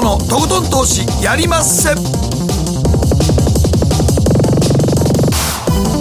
[0.00, 1.94] 誠のとことん投資やりまっせ。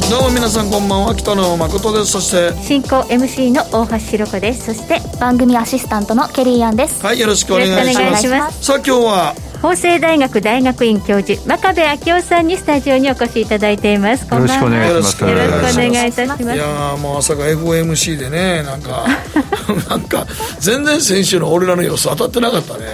[0.10, 2.12] どうも皆さんこんばんは北野誠です。
[2.14, 4.74] そして進行 MC の大橋ひろ子です。
[4.74, 7.04] そして番組アシスタントのケリーアンです。
[7.06, 8.64] はいよろしくお願いします。
[8.64, 9.36] さあ今日は？
[9.62, 14.26] 法政大学大学院教授真壁昭夫さんにスタジオにお越しいただいています。
[14.34, 15.22] よろしくお願いします。
[15.22, 16.44] よろしくお願いいたします。
[16.44, 19.06] いやもう朝が FOMC でねなんか
[19.90, 20.26] なんか
[20.60, 22.86] 全然先週の俺らの予想当たってなかったね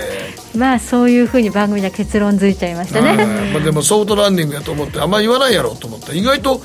[0.57, 6.61] まあそういうふうに番組で結論づいちゃいましたね、まあ、でもソフトランディングやと思ってあんまり言わないやろうと思って意外と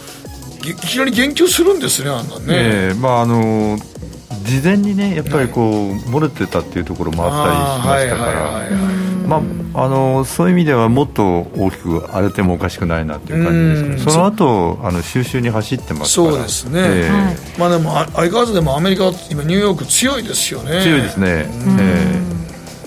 [0.65, 3.79] いきなり言及するんですねあんなね、えー、まああの
[4.43, 9.11] 事前にねやっぱりこう、漏れてたっていうところもあったりしましたから。
[9.29, 9.41] まあ
[9.73, 16.33] あのそういう意味ではもっと大きく荒れてもおかしくないなっていう感じですけどその後あの収集に走ってますから。
[16.33, 20.83] そうですね、えー、まあでも相変わらずでもアメリカ今ニューヨーク強いですよね。
[20.83, 22.41] 強いですね、えー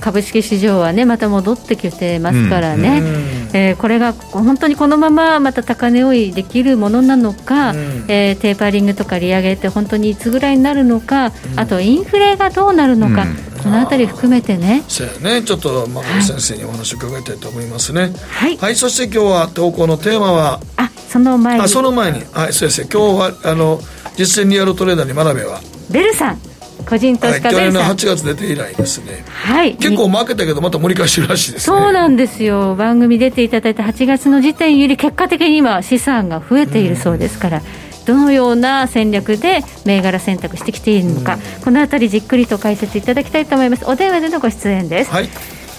[0.04, 7.78] 株式市場はねまた戻ってきてますからね、うん、えー、これが本当にこのまままた高値追いできるものなのか、うん、
[8.10, 13.26] えー、テーパリングとか利上げって本当にいつぐらいになるのか、うん、あとインフレがどうなるのか、
[13.64, 14.84] このあたり含めてね。
[14.90, 15.42] そうやね。
[15.42, 18.12] ちょっと真壁先生にお話を伺いたいと思いますね。
[18.30, 20.60] はい、はい、そして今日は投稿のテーマは？
[20.76, 21.64] あその前に。
[21.64, 22.24] あその前に。
[22.34, 23.80] はい先生今日はあの
[24.18, 25.62] 実践リアルトレーダーに学べは？
[25.90, 26.40] ベルさん
[26.84, 29.24] 個人投資家、はい、去年の8月出て以来ですね。
[29.28, 29.76] はい。
[29.76, 32.76] 結構負けたけどまた盛り返してるらしいです、ね、そうなんですよ。
[32.76, 37.62] 番組出ていただいた8月の時点より結果的に今資産が増えているそうですから、
[38.06, 43.86] どのような戦略で銘柄選択してきているのか、このあたりじっくりと解説いただきたいと思います。
[43.86, 45.30] お電話でのご出演です、はい、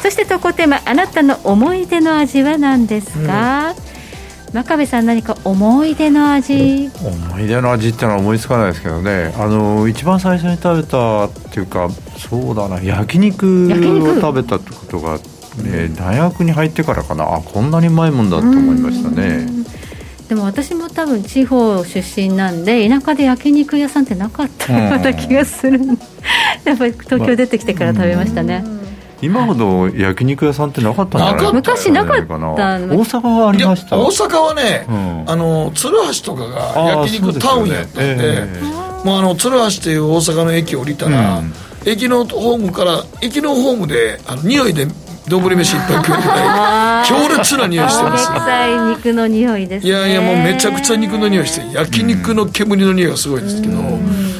[0.03, 3.94] そして投稿テーマあなたの思い出の味は何ですか、うん
[4.55, 6.89] 真壁さん何か思い出の味？
[7.05, 9.35] 思い出の味っていうのは思いつかないですけどね。
[9.37, 15.19] あの一番最初に食べたっていうかそうだな焼肉を食べたってことが、
[15.61, 17.25] ね、大学に入ってからかな。
[17.35, 19.49] あこんなにうまいもんだと思いましたね。
[20.29, 25.81] でも私も多分地方出身なんで田舎で焼肉屋さんってなかったような気がする、
[26.65, 28.65] やっぱり東京出てきてから食べましたね、
[29.25, 33.99] 今ほど焼肉屋さんってなかったんじゃない昔なかった大阪はありました。
[33.99, 41.53] 大阪はね、うん、あの鶴橋とかが焼肉タウンやったんで、えー、もうあの鶴橋という大阪の駅降りたら、うん、
[41.87, 44.87] 駅のホームから駅のホームであの匂いで
[45.29, 48.31] 丼飯いっぱい食うぐらい 強烈な匂いしてます
[48.91, 53.79] 肉の匂いです、ね、いやいやもうめちゃくちゃ肉の匂いして焼肉の煙の匂いがすごいですけど、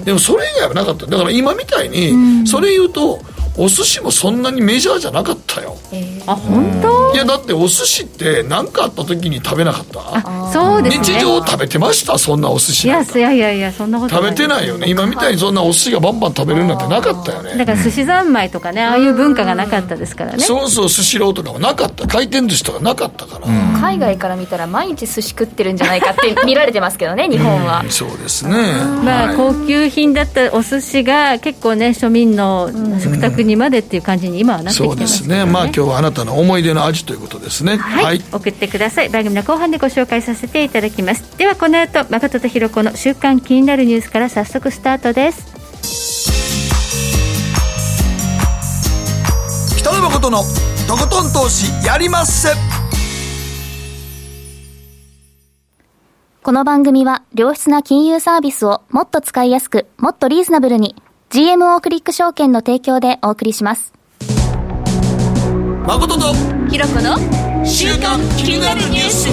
[0.05, 1.07] でもそれ以外はなかった。
[1.07, 3.21] だから今みたいにそれ言うと
[3.57, 7.15] お寿司もそんなにメジャーじゃなかったよ、えー、あ本当？
[7.15, 10.53] いやだってお寿司って何かあった時に食べなかった。
[10.53, 14.89] そうです、ね、日常食べてましたそんなお寿司いやいやいやいやそんなこと食べてないよね。
[14.89, 17.57] 今みたいにそんなお寿司がバンバン食べれるなんてなかったよね。
[17.57, 20.41] だから寿司三昧とかねああいう文化がなかったですからね。
[20.41, 22.07] そうそうスシローとかもなかった。
[22.09, 23.47] 回転寿司とかなかったから、
[23.81, 28.55] 海外から見たら毎日寿司食ってるんじゃないかって見られてますけどね日本は、そうですね。
[29.05, 35.45] まあ、高級品だったお寿司が結構ね庶民の食卓にまでっていう感じに今はなってきてます、ね、そうですね。
[35.45, 37.77] まあ今日はあなたの思い出の味ということですね。
[37.77, 39.09] はい、はい、送ってください。
[39.09, 41.39] 番組の後半でご紹介させていただきます。
[41.39, 45.55] ではこの後誠とひろ子の週刊気になるニュースから早速スタートです。
[49.79, 50.43] 北野誠の
[50.89, 52.49] とことん投資やりまっせ。
[56.43, 60.95] この番組は良質な金融サービスをもっと使いやすくもっとリーズナブルに
[61.35, 63.93] GMO クリック証券の提供でお送りします
[65.85, 66.33] 誠と
[66.71, 67.17] ひろこの
[67.67, 69.31] 週刊気になるニュース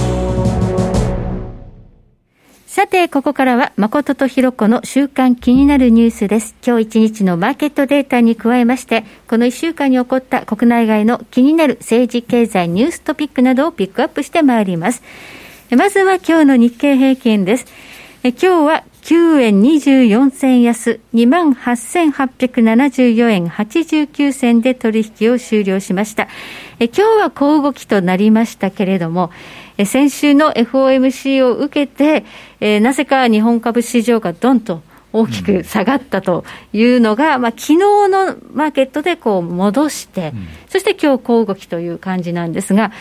[2.66, 6.56] さて、ここからは誠とひろこの週刊気になるニュースです。
[6.66, 15.04] 今日一日のマーケットデータに加えまして、この一週間に起こった国内外の気になる政治経済ニューストピックなどをピックアップしてまいります。
[15.70, 17.68] まずは今日の日経平均です。
[18.24, 26.28] 今日は9円24銭安、28,874円89銭で取引を終了しました。
[26.80, 29.32] え今日は小動きとなりましたけれども、
[29.78, 32.26] え先週の FOMC を受けて、
[32.60, 34.84] えなぜか日本株市場がどんと
[35.14, 42.92] 大きく下がったというのが、うん、まあ昨日のマーケットでこう戻して、うん、そして今日小動きという感じなんですが、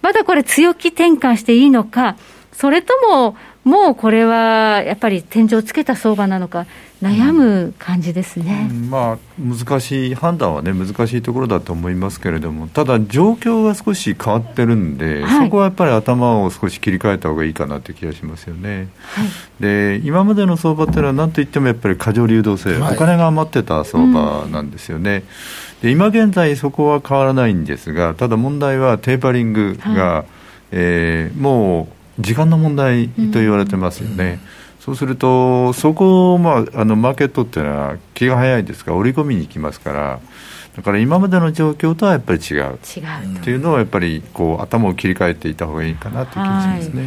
[0.00, 2.16] まだこれ強気転換していいのか、
[2.52, 6.66] それとももうこれはやっぱり天井つけた相場なのか、
[7.02, 18.88] 悩む感じですね、うん、まあ、難しい、判断はね、難しいところだと思いますけれども、ただ、状況が少し変わってるんで、はい、そこはやっぱり頭を少し切り替えた方がいいかなという気がしますよね。
[19.02, 19.28] はい、
[19.60, 25.22] で今までの相場っていうのは、なんといってもやっぱり過剰流動性、はい、お金が余ってた相場なんですよね。
[25.82, 25.88] うん。
[25.88, 30.24] で今現在、そこは変わらないんですが、ただ問題はテーパリングが、はい、
[30.72, 34.40] えー、もう時間の問題と言われてますよね。
[34.78, 40.20] うん、そうすると、そこを、まあ、あのマーケットっていうのは気が早いですから、織り込みに行きますから、
[40.80, 42.78] だから今までの状況とはやっぱり違う違うっ
[43.44, 47.02] ていうのをやっぱりこう頭を切り替えていた方がいいかなという気がしますね。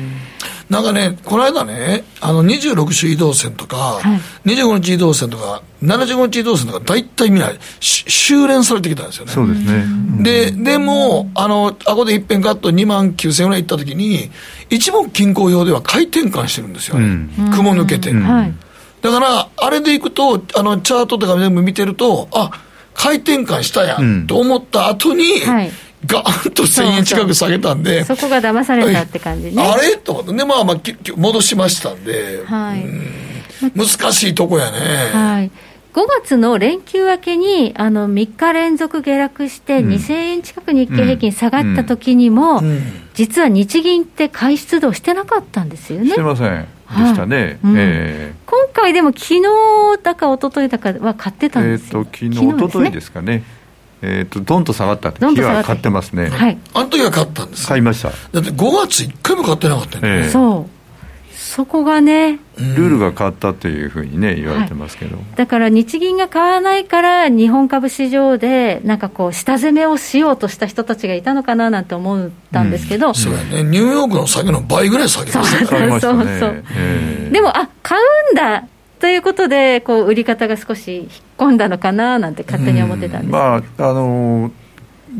[0.69, 4.01] なんかね、この間ね、あの26種移動線とか、は
[4.45, 9.31] い、25日移動線とか、75日移動線とか、大体みんな、修練されてきたんですよね。
[9.31, 9.85] そうですね。
[10.23, 14.31] で、でも、あの、あこで一遍カット2万9000円ぐらい行ったときに、
[14.69, 17.05] 一目均衡用では回転換してるんですよね。
[17.05, 17.09] う
[17.49, 18.11] ん、雲抜けて。
[18.11, 18.23] うん、
[19.01, 22.51] だから、あれでいくと、あの、チャートとか全部見てると、あ、
[22.93, 25.71] 回転換したやんと思った後に、はい。
[26.05, 29.63] ガーンと1000円近く下げたんでそこが騙されたって感じね。
[29.63, 29.95] あれ？
[29.95, 30.33] と思って。
[30.33, 30.77] でまあまあ
[31.15, 32.85] 戻しましたんで、はい、
[33.73, 34.79] 難しいとこやね。
[35.13, 35.51] はい。
[35.93, 42.65] 5月の連休明けにあの3日連続下落して、2000円近く日経平均下がった時にも、うん。
[42.65, 42.81] うん、
[43.13, 46.09] 実は日銀って買い出動してなかったんですよね。
[46.09, 46.67] してません。
[46.93, 47.57] でしたね、はい。
[47.63, 49.41] うん、えー、今回でも昨日
[50.01, 53.43] だか一昨日だかは買ってたんですよ、えーと、昨日一昨日ですかね。
[54.05, 58.09] えーと、どんと下がった日は買ってますね、はい、あの時は買ったんです買いました。
[58.09, 60.82] だって5月1回も買ってなかったよね、えー、そう
[61.55, 76.25] そこがね、ルールが変わったというふうにね、言われてますけど、はい、だから日銀が買わないから、日本株市場で、なんかこう、下攻めをしようとした人たちがいたのかななんて思ったんですけど、うん、そうやね、ニューヨークの下げの倍ぐらい下げましたね、そうそう。
[76.39, 78.65] そう、えー、でも、あ買うんだ
[78.99, 84.62] ということで、こう売り方が少し引っ込んだのかななんて勝手に思ってたんです、まああのー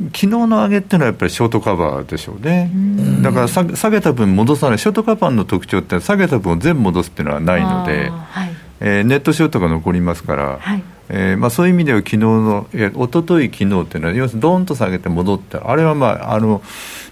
[0.07, 2.71] 昨日の上げっていうのはやっぱりショートカバーでしょうね、
[3.19, 8.49] うだから下下げた分戻さない、ショートカバーの特徴って下げた分を全部戻すっていうのはないので、はい、
[8.79, 16.61] えー、ネットショートが残りますから、はい、えー、まあ、そういう意味では昨日の、えー、一昨日昨日っていうのは、要するにどーんと下げて戻って、あれはまあ、あの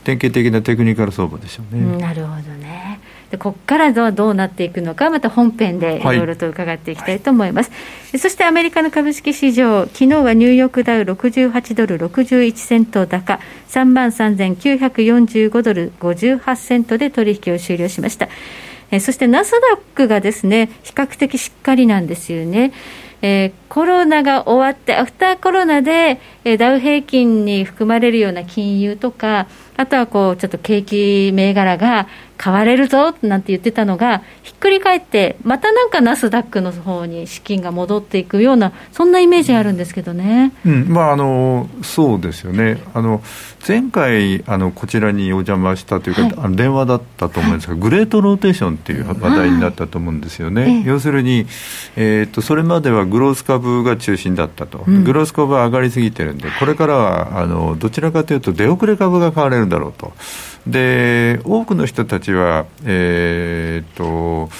[0.03, 1.97] 典型的なテクニカル相場でしょうね。
[1.97, 2.90] なるほどね
[3.31, 7.77] でここからどうどうなっていくのか、また本編でいろいろと伺っていきたいと思います、は
[8.17, 13.39] い、そしてアメリカの株式市場、昨日はニューヨークダウ68ドル61セント高、
[13.69, 18.27] 3万3945ドル58セントで取引を終了しました。
[18.91, 22.73] えそしてナスダックがですね、比較的しっかりなんですよね。
[23.21, 32.07] えー、コロナが終わって、アフターコロナで、えー、ダウ平均に含まれるような金融とか、あとはこうちょっと景気銘柄が
[32.41, 40.87] 買われるぞなんて言ってたのが、ひっくり返って、またなんかナスダックの方に資金が戻っていくような、そんなイメージあるんですけどね、うん。
[40.89, 43.21] まあ、あのそうですよね、あの
[43.67, 51.45] 前回あの、こちらにお邪魔したというか、はい、あの電話だったと思うんですが、はい、 Great Rotation っていう話題になったと思うんですよね、要するに、
[51.95, 60.13] えー、っとそれまではグロース株が中心だったと、うん、グロース株は上がりすぎてるんで、これからはあのどちらかというと、出遅れ株が買われるだろうと。
[60.67, 64.51] で多くの人たちは、えー、と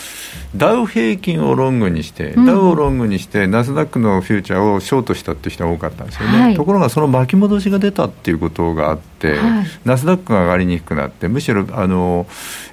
[0.56, 12.28] ダウ平均をロングにして、うん、ダウをロングにして、ナスダックのフューチャーをショートしたっていう人が多かったんですよね、はい、ところがその巻き戻しが出たっていうことがあって、はい、ナスダックが上がりにくくなって、むしろあの、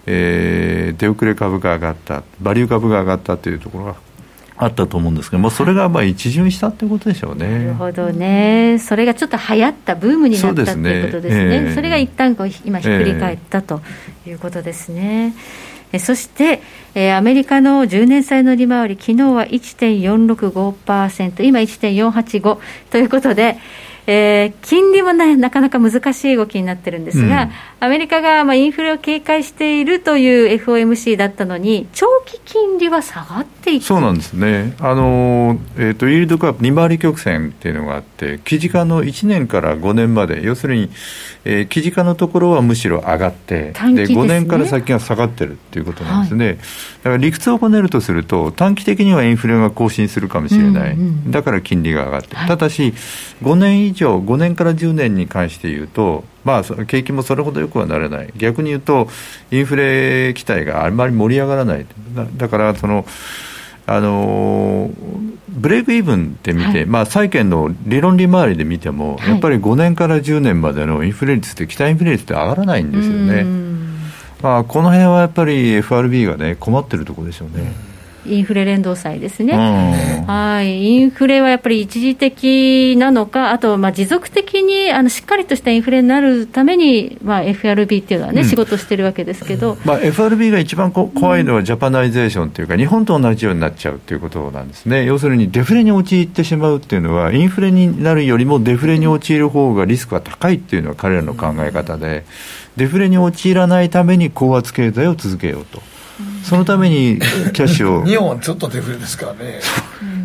[0.07, 3.95] えー、出遅れ株が上がった、バリュー株が上がったというところが
[4.57, 7.49] あったと思うんですけど、まあ、それがまあ一巡したということでしょうね。
[7.49, 13.81] なるほどね、それがちょっと流行った、ブームになったということですね、そ、ねえー、それが一旦こう今、ひっくり返ったと
[14.27, 15.27] いうことですね。
[15.27, 15.68] えー、
[15.99, 16.61] そして、
[16.95, 22.59] えー、アメリカの10年債の利回り、昨日は1.465%、今1.485
[22.91, 23.57] ということで、
[24.11, 27.51] えー、金利も、ね、なかなか難しい動きになってるんですが、うん、
[27.81, 33.85] アメリカがまあインフレを警戒しているという FOMC だったのに、長期金利は下がっていく。
[33.85, 40.89] そうなんですね、あのえーと、イールドカープ、2回り曲線っていうのがあって、記事化の1年から5年まで、要するに、
[41.45, 52.95] えー、記事化のところはむしろ上がって、で、ね、5年から先が下がってるっていうことなんですね、はい、だから理屈をこねるとすると、短期的にはインフレが更新するかもしれない、うんうん、だから金利が上がって、はい、ただし、
[53.43, 59.09] 5年以上、5年から10年に関して言うと、まあ、景気もそれほどよくはならない、逆に言うと、
[59.51, 61.87] インフレ期待があまり盛り上がらない、
[62.37, 63.05] だからその、
[63.91, 64.91] あの
[65.49, 73.45] ブレイクイーブンって見て、はい、まあ、債券の理論利回りで見ても、やっぱり5年から10年までのインフレ率って、期待インフレ率って上がらないんですよね。
[74.43, 77.73] まあ、この辺はやっぱり FRB がね、困ってるところでしょうね。
[78.27, 79.55] インフレ連動債ですね、
[80.27, 102.25] はい、インフレはやっぱり一時的なのか、あとまあ持続的にあのしっかりとしたインフレになるために、まあ、FRB っていうのはね、うん、仕事してるわけですけど、まあ、FRB が一番こ怖いのは、ジャパナイゼーションというか、日本と同じようになっちゃうということなんですね、要するにデフレに陥ってしまうっていうのは、インフレになるよりもデフレに陥る方がリスクが高いっていうのは彼らの考え方で、
[102.77, 105.83] デフレに陥らないために高圧経済を続けようと。
[106.45, 107.19] そのために
[107.53, 108.05] キャッシュを。
[108.05, 109.61] 日本はちょっとデフレですからね。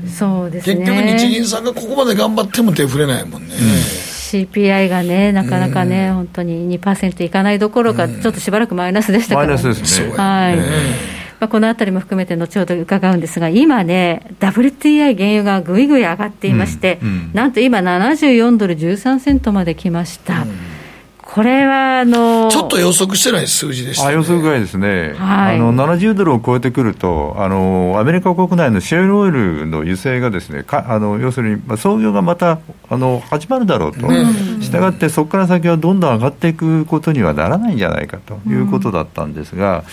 [0.07, 0.85] そうですね。
[0.85, 10.13] 結局日銀さんがここまで頑張ってもデフレないもんね、うん、CPI がねなかなかね、うん、本当に2%いかないどころか、ちょっとしばらくマイナスでしたから、マイナスですね。
[10.15, 10.57] はい、
[11.43, 17.09] まあ、このあたりも含めて後ほど伺うんですが、今ね、WTI 原油がぐいぐい上がっていまして、うん。
[17.09, 20.45] うん、なんと今、74ドル13セントまで来ました。
[21.27, 34.01] うんこれはあのちょっと予測してない数字でした、ね、あ予測外ですね、はい、あの70ドルを超えてくるとあの、アメリカ国内のシェールオイルの油性がですねかあの要するに、まあ、創業がまたあの始まるだろうと、
[34.61, 39.85] したがってそこから先はどんどん上がっていくことにはならないんじゃないかということだったんですが、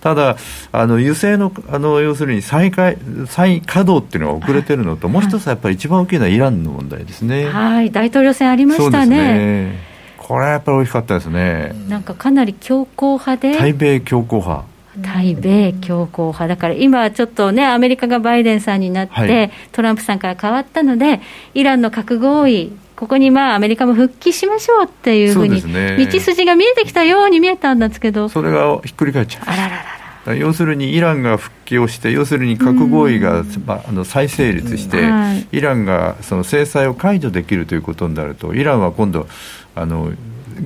[0.00, 0.36] ただ、
[0.72, 7.46] あの油性のあの要するに再開再稼働っていうのが遅れてるのと、もう一つはやっぱり一番大きいのはイランの問題ですね。
[7.46, 9.85] はい、大統領選ありましたね。
[10.26, 11.72] これはやっぱり大きかったですね。
[11.88, 13.56] なんかかなり強硬派で。
[13.56, 14.64] 対米強硬派。
[15.00, 16.48] 対米強硬派。
[16.48, 21.20] だから今ちょっとねアメリカがバイデンさんになって、はい、トランプさんから変わったので
[21.54, 29.42] イランの核合意ここにまあアメリカも復帰しましょうっていうふうに、道筋が見えてきたように見えたんですけど、それがひっくり返っちゃう。
[29.46, 39.28] あららら要するにイランが復帰をして、要するに核合意が、まあ、あの再成立して、はい、イランがその制裁を解除できるということになると、イランは今度、
[39.76, 40.10] あの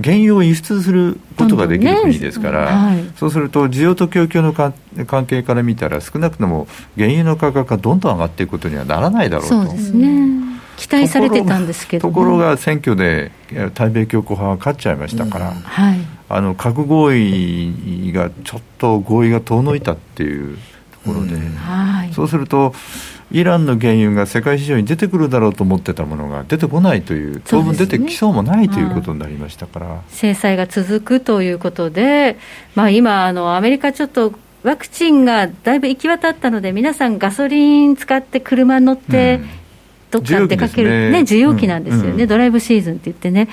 [0.03, 4.73] 原油を輸出することができる国ですから、はい、そうすると需要と供給の関
[5.27, 9.63] 係から見たら少なくとも原油の価格がどんどん上がっていくことにはならないだろうと。
[9.65, 10.41] そうですね。
[10.77, 13.33] 期待されてたんですけど、ところが選挙で
[13.75, 15.99] 対米強硬派が勝っちゃいましたから、うんはい、
[16.31, 20.57] あの核合意がちょっと合意が遠のいたっていう
[21.05, 22.75] ところで、うんはい、そうすると
[23.33, 30.01] イランの原油が世界市場に出てくるだろうと思ってたものが出てこないという、当分出てきそうもないということになりましたから。
[30.09, 32.39] 制裁が続くということで、
[32.75, 34.33] まあ、今あの、アメリカちょっと
[34.63, 39.41] ワクチンがだいぶ行き渡ったので、皆さん、ガソリン使って車に乗って、
[40.11, 43.49] どっか出かける、ね、ね、需要期なんですよね、うんうん、ドライブシーズンって言ってね、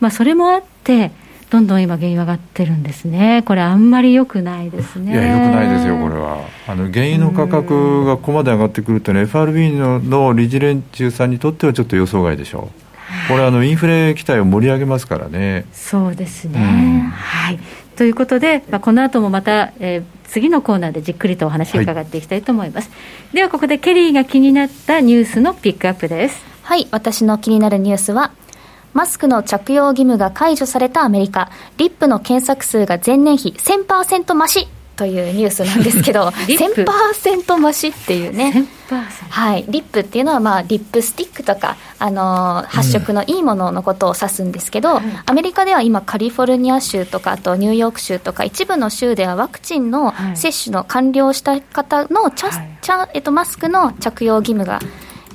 [0.00, 1.12] まあ、それもあって、
[1.52, 5.12] どんどん今、原油上がってるんですね、これ、あんまりよくないですね。
[5.12, 6.38] いや、よくないですよ、これは。
[6.66, 13.28] あの原油の価格がここまで上がってくると、ね、FRB のの理事連中さんにとってはちょっと予想外でしょう。
[13.28, 15.66] これあの、インフレ期待を盛り上げますからね。
[15.74, 17.58] そうですね、うん、はい。
[17.96, 22.94] ということで、まあ、この後もまた、えー、次のコーナーでじっくりとお話を伺っていきたいと思います、は
[23.34, 26.42] い、ではここでケリーが気になったニュースのピックアップです。
[26.62, 26.88] はい。
[26.90, 28.32] 私の気になるニュースは
[28.92, 34.68] マスクの着用義務が解除されたアメリカ、リップの検索数が前年比1000%増し。
[34.94, 38.66] というニュースなんですけど、 1000%増しっていうね、
[39.30, 54.78] はい、リップっていうのは、まあ、リップスティックとか、あのー、発色のいいもののことを指すんですけど、うん、アメリカでは今、カリフォルニア州とか、あとニューヨーク州とか、一部の州ではワクチンの接種の完了した方のチャ、はい、チャえっと、マスクの着用義務が、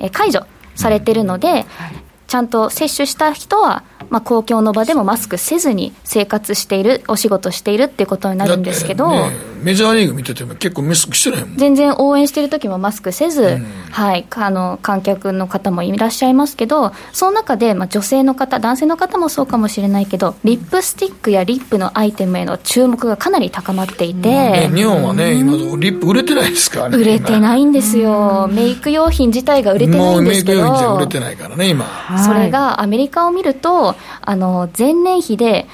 [0.00, 0.46] え解除
[0.76, 1.64] されてるので、はい
[2.28, 9.30] ちゃんと接種した人は、まあ、公共の場でもマスクせずに生活している、お仕事しているっていうことになるんですけど、ね、
[9.62, 31.86] メジャーリーグ見てても結構マスクしてないもん全然応援してる時もマスクせず、うん、はい、あの観客の方もいらっしゃいますけど、その中で、まあ、女性の方、男性の方もそうかもしれないけど、リップスティックやリップのアイテムへの注目がかなり高まっていて、うん、日本はね、今、リップ売れてないですからね、売れてないんですよ、メイク用品自体が売れてないんですけど、メイク用品じゃ売れてないからね、今。
[32.24, 33.87] それがアメリカを見ると、
[34.20, 35.66] あの前年比で、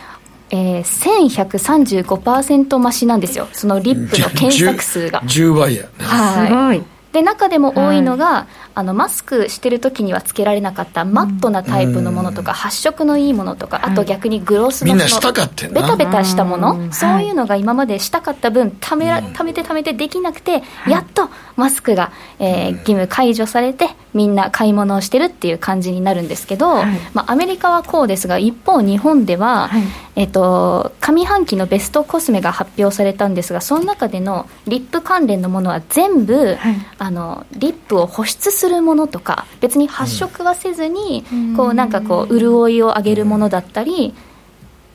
[0.50, 5.20] えー、1135%増しなんですよ、そのリップの検索数が。
[5.22, 6.94] 10, 10倍や、ね、はい、すごい。
[7.12, 29.82] で中でも多いのが、はい、あのマスクしてる時にはつけられなかったマットなタイプのものとか、うん、発色のいいものとか、あと逆にグロスのベタベタしたもの、そういうのが今までしたかった分ためためてためてできなくて、やっとマスクが、えー、義務解除されてみんな買い物をしてるっていう感じになるんですけど、はい、まあ、アメリカはこうですが一方日本では、はい、
[30.16, 44.14] えっと、上半期のベストコスメが発表されたんですがその中でのリップ関連のものは全部、はい、あのリップを保湿するものとか別に発色はせずに、うん、こうなんかこう潤いを上げるものだったり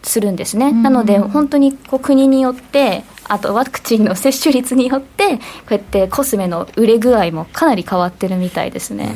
[0.03, 9.13] するんですね、なので本当にこう国によってあとワクチンの接種率によってこうやってコスメの売れ具合もかなり変わってるみたいですね。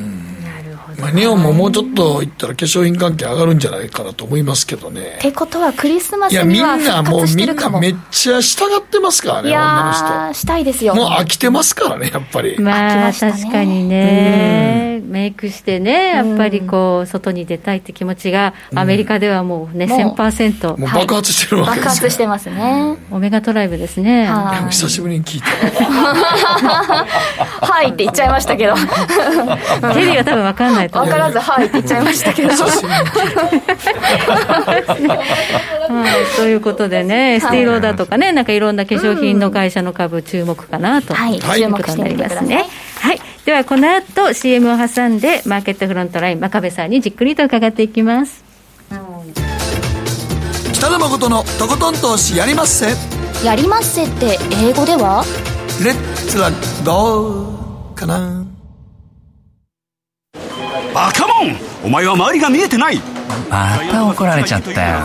[0.99, 5.15] まあ、日本ももうちょっといったら化粧品関係上がるんじゃないかなと思いますけどね。
[5.19, 10.39] ってことはクリスマスには復活してるかもいやみんなもうめっちゃ従ってますからね、女の人。
[10.39, 10.95] したいですよ。
[10.95, 12.59] もう飽きてますからね、やっぱり。
[12.59, 20.77] まあ、ね、確かにね、メイクしてね、やっぱりこう、外に出たいって気持ちが、アメリカではもうね、1000%。
[20.77, 22.97] もう爆発してるわけです爆発してますね。
[23.11, 24.29] オメガトライブですね。
[24.69, 25.47] 久しぶりに聞いた。
[27.61, 28.75] はいって言っちゃいましたけど。
[29.93, 31.11] ケリーは多分分かんないと思う。
[31.11, 32.49] 分からず、はいって言っちゃいましたけど。
[32.53, 32.57] は
[34.77, 42.65] い、ということでね、スティーローダーとかね、なんかいろんな化粧品の会社の株、注目かなと、はい、いうことになりますね。
[42.99, 48.43] はい、ではこの後 CM を挟んで、マーケットフロントライン、真壁さんにじっくりと伺っていきます。
[50.73, 52.87] 北野誠のとことん投資やりまっせ
[53.45, 55.23] やりまっせって英語では？
[55.83, 56.51] レッツラ
[56.85, 58.42] ゴーかな
[60.93, 61.55] バカモン。
[61.83, 63.01] お前は周りが見えてない。
[63.49, 64.99] また怒られちゃったよ。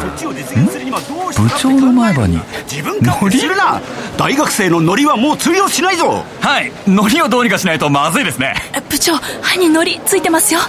[1.36, 2.38] 部長の前歯に
[2.70, 3.80] 自分勝手するな。
[4.16, 6.24] 大学生のノリはもう通用しないぞ。
[6.40, 6.72] はい。
[6.86, 8.54] ノリをどうにかしないとまずいですね。
[8.88, 10.60] 部長歯にノリついてますよ。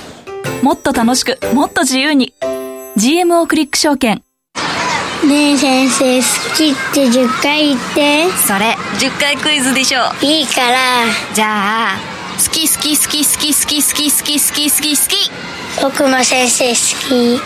[0.62, 2.34] もっと楽しくもっと自由に。
[2.98, 4.24] GMO クリック証券。
[5.26, 8.30] ねえ先生好きって10回言って。
[8.32, 10.78] それ10回クイズでしょいいから。
[11.34, 12.09] じゃあ
[12.40, 15.32] 好き好き好き好き好き好き好き好き好き好き。
[15.82, 16.76] 僕も先生好
[17.10, 17.42] き。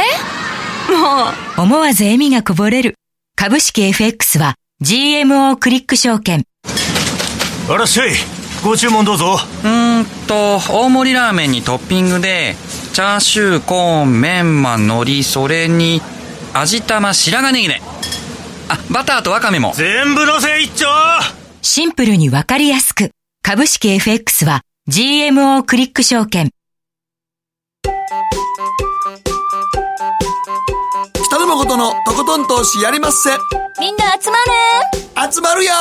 [0.00, 0.90] え？
[0.90, 1.24] も
[1.58, 1.62] う。
[1.62, 2.94] 思わず笑みがこぼれる。
[3.36, 6.44] 株式 FX は GMO クリック証券。
[7.68, 8.12] あらっしゃい。
[8.64, 9.36] ご注文どうぞ。
[9.64, 12.56] うんと大盛りラーメンにトッピングで
[12.94, 16.00] チャーシューコーンメンマ海苔それに
[16.54, 17.82] 味玉白髪ネギね
[18.70, 19.74] あバターとワカメも。
[19.74, 20.86] 全部のせ一丁。
[21.60, 23.10] シンプルにわかりやすく
[23.50, 26.50] 株式 FX は GMO クリック証券。
[31.24, 33.30] 北野誠のとことん投資やりまっせ。
[33.80, 34.36] みんな集ま
[35.24, 35.72] る集まるよ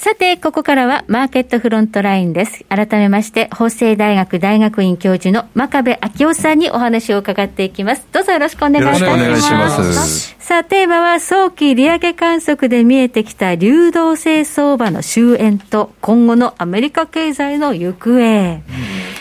[0.00, 2.64] さて、ここからはマーケットフロントラインです。
[2.68, 8.06] 改めまして、法政大学大学院教授の真壁昭夫さんにお話を伺っていきます。
[8.12, 9.24] どうぞよろしくお願いいたします。
[9.24, 10.36] よろしくお願いします。
[10.38, 18.12] さあ、テーマは、早期利上げ観測で見えてきた流動性相場の終焉と、今後のアメリカ経済の行方。
[18.14, 18.62] うん、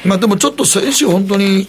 [0.05, 1.67] まあでもちょっと先週本当に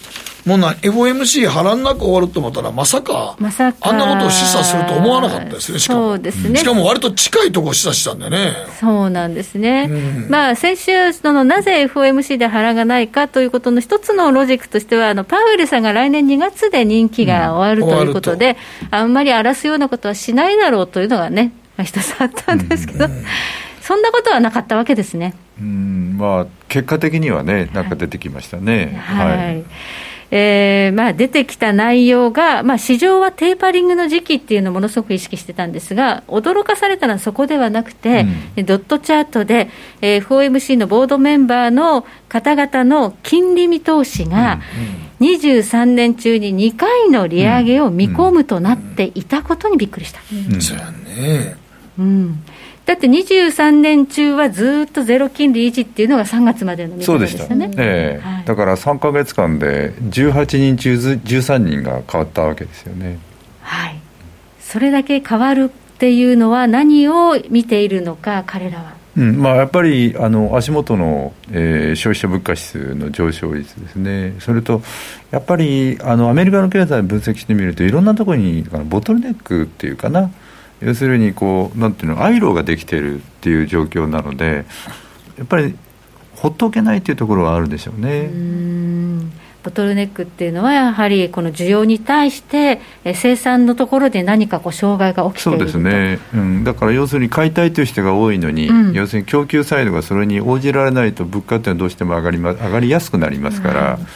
[0.49, 5.99] もうな FOMC 波乱なく終わると思ったら、まさか、まさかあんなことを示唆すると思わなかったですね、しかも。
[5.99, 6.59] そうですね。
[6.59, 8.53] しかも割と近いところを示唆したんでね。
[8.79, 9.87] そうなんですね。
[9.91, 9.93] う
[10.25, 18.57] ん、まあ、先週、その、なぜ FOMC で波乱がないかということの一つのロジックとしては、あの、パウエルさんが来年2月で任期が終わるということで、
[18.91, 23.23] うん、あんまり荒らすようなことはしないだろうというのがね、まあ、一つあったんですけど、うん、
[23.81, 25.35] そんなことはなかったわけですね。
[25.61, 28.99] うんまあ、結果的にはね、なんか出てきましたね。
[29.05, 29.63] はい、はい
[30.31, 38.25] えーまあ、出てきた内容が、まあ、市場はテーパリングの時期っていうのをものすごく意識してたんですが、驚かされたのはそこではなくて、
[38.57, 39.69] うん、ドットチャートで、
[40.01, 44.61] えー、FOMC のボードメンバーの方々の金利見通しが、
[45.19, 50.21] 23年中に2回の利上げを見込むとなっていたことにびっくりした。
[50.61, 51.55] そうやね。
[51.97, 52.43] うん
[52.89, 57.53] だって23年中はずっとゼロ金利維持っていうのが3月までの見でした。
[57.53, 63.19] ね、えーはい、だから3か月間で18人中13人が変わったわけですよね。
[63.61, 63.99] はい、
[64.59, 68.93] それだけ変わるっていうのは、何を見ているのか、彼らは。
[69.15, 69.37] うん。
[69.39, 74.81] まあ、やっぱりあの足元の、えー、消費者物価指数の上昇率ですね、それと
[75.29, 80.31] やっぱりあのアメリカの経済を分析してみると、いろんなところにボトルネックっていうかな、
[80.81, 84.65] 要するにこうなんていうのアイロができてるっていう状況なので
[85.37, 85.75] やっぱり
[86.35, 88.21] ほっとけないっていうところはあるでしょうね。
[88.25, 88.29] う
[89.61, 92.79] ボトルネックっていうのは、やはりこの需要に対して、
[93.13, 103.93] 生産のところで何かこう障害が起きているそうですね、うん、だから要するに買いたいという人が多いのに、うん、要するに供給サイドがそれに応じられないと、物価っていうのはどうしても上がり,、ま、上がりやすくなりますから。
[103.95, 104.07] うん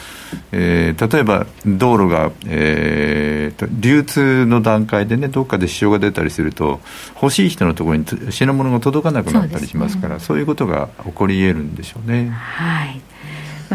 [0.52, 6.80] えー、例えば道路が、えー、流通の段階でねどっかで支障が出たりすると
[7.20, 12.30] 欲しい人のところに品物が届かなくなったりしますからそう、ね,、いうことが起こり得るんでしょうね。
[12.30, 13.00] はい。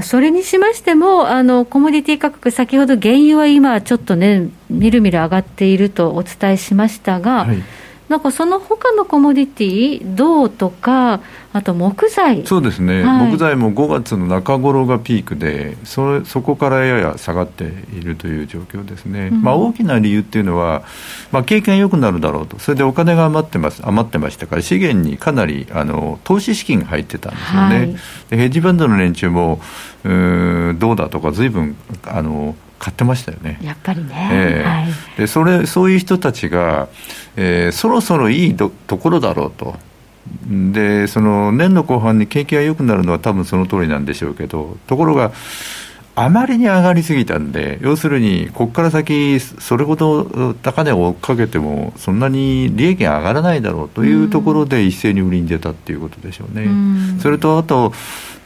[0.03, 7.63] それにしましても、あのコモディティ価格、先ほど原油は今、ちょっとね、みるみる上がっているとお伝えしましたが、はい、
[8.09, 11.21] なんかその他のコモディティ銅とか
[11.53, 12.45] あと木材。
[12.45, 20.83] そうですね、はい、木材も5月の中頃がピークでそそこからやや下がっているという状況ですね、うん、まあ、大きな理由っていうのは、
[21.31, 22.57] まあ、経験良くなるだろうと。
[22.59, 27.95] それでお金が余ってます余ってましたから資源にかなりあの投資資金が入ってたんですよね、はい、
[28.31, 29.61] でヘッジファンドの連中も
[30.03, 33.59] うどうだとか随分あの買ってましたよね。
[33.61, 34.29] やっぱりね。
[34.31, 36.87] えー、はい、でそれそういう人たちが、
[37.35, 39.75] えー、そろそろいいところだろうと。
[40.47, 45.31] でその年の後半に景気が良くなるのは多分その通りなんでしょうけどところが
[46.15, 56.65] あまりに上がりすぎたんで要するにここから先それほど高値を追っかけてもそんなに利益が上がらないだろうというところで一斉に売りに出たっていうことでしょうね。
[57.17, 57.93] うそれとあと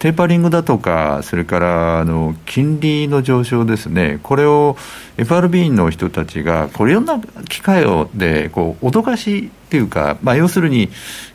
[0.04, 4.76] テーパリングだとか、それからあの金利の上昇ですね、これを
[5.16, 10.90] FRB の人たちが、これいろんな機会をでこう脅かしっていうか、まあ、要するに、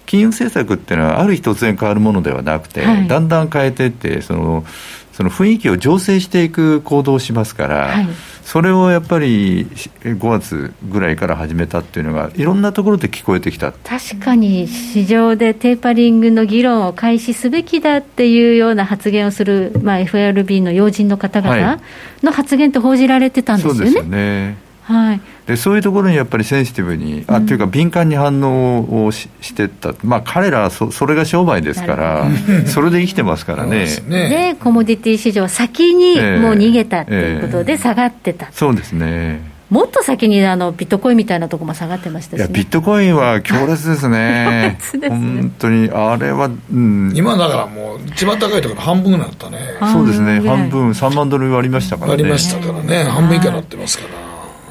[0.05, 4.67] 金融政策っていうのは、ある日突然変わるものではなくて、はい、だんだん変えていって、その
[5.15, 8.09] その雰囲気を醸成していく行動をしますから、はい、
[8.49, 13.73] それをやっぱり5月ぐらいから始めたっていうのが、いろんなところで聞こえてきた。
[13.73, 21.79] 確かに市場でテーパリングの議論を開始すべきだっていうような発言をする、まあ、FRB の要人の方々
[22.23, 24.57] の発言と報じられてたんですよね。
[24.81, 32.27] はい、はい、でそういうところにやっぱりセンシティブに、あっていうか敏感に反応をししてった、まあ、彼らはそそれが商売ですから、
[32.67, 33.87] それで生きてますからね。
[34.11, 39.41] でコモディティ市場、先にもう逃げたということで、下がってた、えーえー、そうですね。
[39.71, 45.09] もっと先にあのビットコインみたいなところも下がってましたし、ね、いやビットコインは強烈ですね、ですね。
[45.09, 49.59] 本当に、あれは、うん、今だからもう、一番高いところ、半分になったね、
[49.93, 54.28] そうですね、半分、3万ドル割りましたからね、割りましたからね、半分以下になってますから。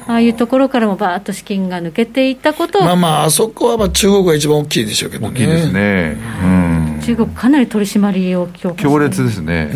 [0.08, 5.34] ああいうところからもばーっと資金が抜けていったことまあまあ、あそこはまあ中国が一番大きいでしょうけどね。
[5.34, 6.16] 大きいですね。
[6.42, 9.70] うん、中国、かなり取り締まりを強化強烈ですね。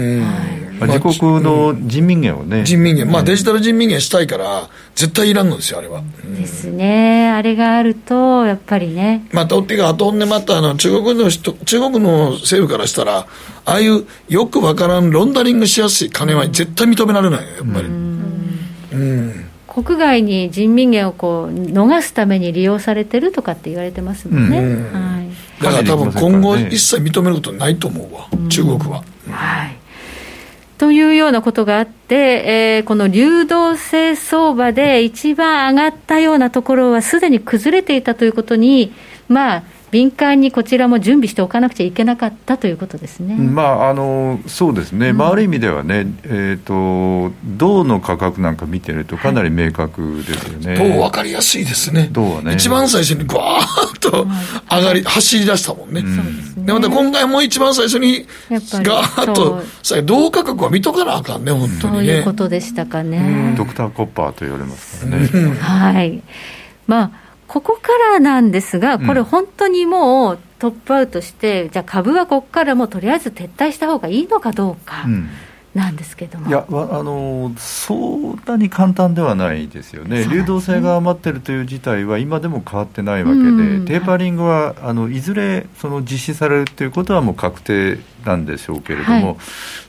[0.81, 2.65] うん、自国の人民元をね。
[2.65, 6.03] 人民元、まあデジタル人民元したいから、絶対いらんのですよ、あれは。
[6.25, 7.29] ですね。
[7.29, 9.27] あれがあると、やっぱりね。
[9.33, 13.27] また、おってか、あとね、また、あの、中国の人、中国の政府からしたら、あ
[13.67, 17.89] あいうよくわからんロンダリングしやすい金は絶対認められないよ、やっぱり。
[18.93, 19.52] うん。
[19.77, 24.93] うん国外に人民元をこう逃すために利用されてるとかって言われてますもんね、うん。
[24.93, 29.03] はい、だから多分今後一切認めることないと思うわ、うん、中国は。
[29.31, 29.77] はい。
[30.77, 32.17] というようなことがあって、
[32.77, 38.93] えー、この流動性相場で一番上がったようなところはすでに崩れていたということに、
[39.29, 52.55] まあ、敏感にこちらも準備しておかなくちゃいけなかったということですね、まあ、あのそうですね、うん、まあ、ある意味ではね、えーと、銅の価格なんか見てると、かなり明確ですよね、銅、はい、分かりやすいですね、銅はね。
[52.55, 54.27] 一番最初にぐわーっと
[54.75, 59.63] 上がり、走り出したもんね、うん、でまた今回も一番最初にがーっと、
[60.05, 62.07] 銅価格は見とかなあかんね、本当にね。
[62.07, 63.55] そういうことでしたかね。
[63.59, 65.29] ドクターコッパーと言われますからね。
[65.61, 66.23] はい。
[66.87, 67.22] まあ
[67.53, 75.05] ここからなんですが、これ、本当にもうトップアウトして、うん、じゃあ、株はここからもとりあえず撤退した方がいいのかどうか。
[75.75, 76.49] なんですけども。
[76.49, 80.33] いやあのそんなに簡単ではないですよね、ね。
[80.33, 89.37] 流動性が余ってるという事態は今でも変わってないわけで、うん、テーパリングはあのいずれその実施されるということはもう確定なんでしょうけれども、はい、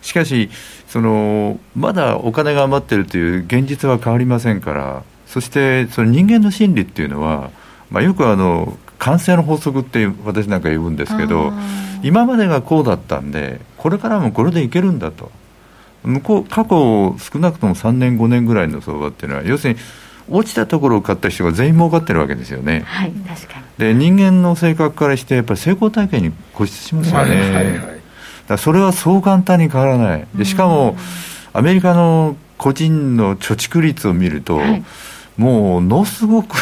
[0.02, 0.50] しかし
[0.88, 7.50] その、まだお金が余ってるという現実は変わりませんから、そしてその人間の心理っていうのは、
[7.90, 11.52] まあ、よくあの感性の法則って私なんか言うんですけど
[12.04, 15.32] 今までがこうだったんでこれからもこれでいけるんだと
[16.04, 19.80] 向こう過去少なくとも3年5年ぐらいの相場っていうのは要するに
[20.30, 22.84] 落ちたところを買った人が全員儲かってるわけですよね。
[22.86, 23.66] はい、確かに。
[23.78, 27.42] で、人間の性格からして、やっぱり成功体験に固執しますよね。
[27.42, 28.02] はいはいはい、
[28.48, 30.26] だそれはそう簡単に変わらない。
[30.34, 30.96] で、しかも、
[31.52, 34.84] アメリカの個人の貯蓄率を見ると、はい
[35.36, 36.56] もうのすごく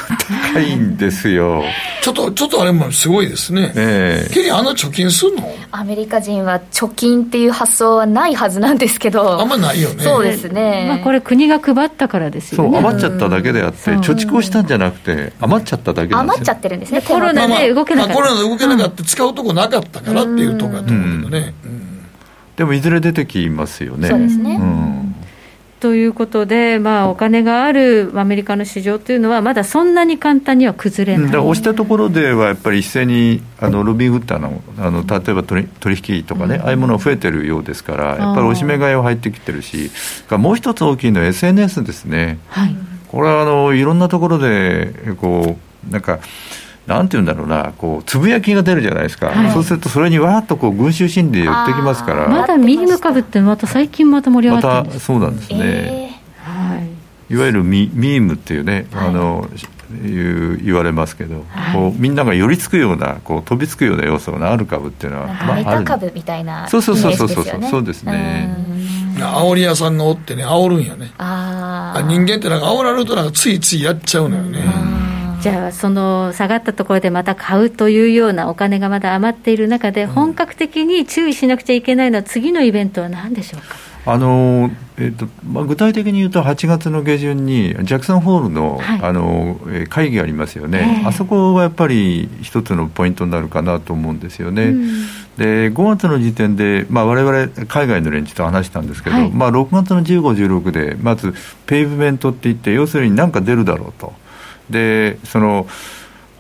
[0.54, 1.62] 高いんですよ。
[2.02, 3.74] ちょっと、ちょっとあれもすごいですね。
[3.76, 4.34] ええー。
[4.34, 5.54] ケリー、あんな貯金すんの？
[5.72, 9.42] アメリカ人は貯金っていう発想はないはずなんですけど。
[9.42, 10.04] あんまないよね。
[10.04, 10.86] そうですね。
[10.88, 12.70] まあこれ国が配ったからですよね。
[12.70, 16.16] そう、余っちゃっただけであって、貯蓄をしたんじゃなくて、余っちゃっただけ。
[16.16, 17.02] 余っちゃってるんですね。
[17.02, 18.20] コロナで動けなかった。
[18.20, 21.54] まあ、コロナで動けなかった、使うとこなかったからっていうところだと思うけどね。
[22.56, 24.08] でもいずれ出てきますよね。
[24.08, 24.56] そうですね。
[24.56, 25.01] うん
[25.82, 39.90] ということで、まあ、お金があるアメリカの市場というのは、まだそんなに簡単には崩れない、押したところでは、やっぱり一斉にあのロビン・フッターのあの例えば取引とかね、うん、ああいうものが増えてるようですから、やっぱり押し目買いは入ってきてるし、
[40.30, 42.76] もう一つ大きいのは SNS ですね、はい、
[43.08, 45.58] これはあのいろんなところで、こ
[45.90, 46.20] うなんか、
[46.88, 56.80] なんていうんだろうな、こうつぶやきが出るじゃないですか、はい、そうするとそれにわーっとこう群衆心理で寄ってきますから、まだミーム株って、また最近また盛り上がってるんです、ま、そうなんですね、えー、は
[57.30, 59.48] い、いわゆるミミームっていうね、あの
[59.92, 68.56] いう言われますけど、はい、こうみんなが寄りつくようなこう飛びつくような要素がある株っていうのは、まあ、メタ株みたいなそうそうそうそうそうそうですね。
[69.20, 71.12] 煽り屋さんがおってね煽るんやね。
[71.18, 75.01] あ人間ってなんか煽られるとなんかついついやっちゃうのよね
[75.42, 83.92] じゃあその下がったところでまた買うというようなお金がまだ余っている中で本格的に注意しなくちゃいけないのは次のイベントは何でしょうか？
[84.04, 94.66] あのえーとまあ、具体的に言うと、8月の下旬にジャクソンホールのはい、あの会議がありますよね、えー、あそこはやっぱり一つのポイントになるかなと思うんですよね。
[94.66, 95.06] うん、
[95.38, 101.34] で5月の時点で、まあ、我々海外の連中と話したんですけど、はい、まあ、6月の15、16で、まず
[101.66, 104.14] ペイブメントっていって、要するに何か出るだろうと。
[104.72, 105.68] でその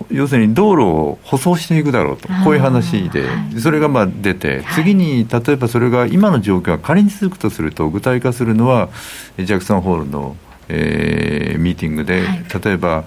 [0.09, 3.27] 要するに道路を舗装していくだろうと、こういう話で、
[3.59, 8.89] それがまあ出て、次に例えばそれが今の状況が仮に続くとすると、具体化するのは、
[9.37, 10.35] ジャクソンホールの、
[10.69, 12.23] えー、ミーティングで、
[12.63, 13.03] 例えば、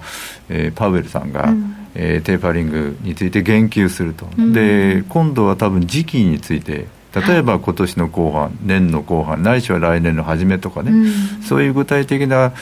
[0.49, 6.87] えー、パウエルさんが、うん、えー、テーパリングについて言及すると、うん、で今度は多分時期について
[7.21, 12.53] 例えば今年の後半、年の後半、ないしは来年の初めとかね、うん、そういう具体的な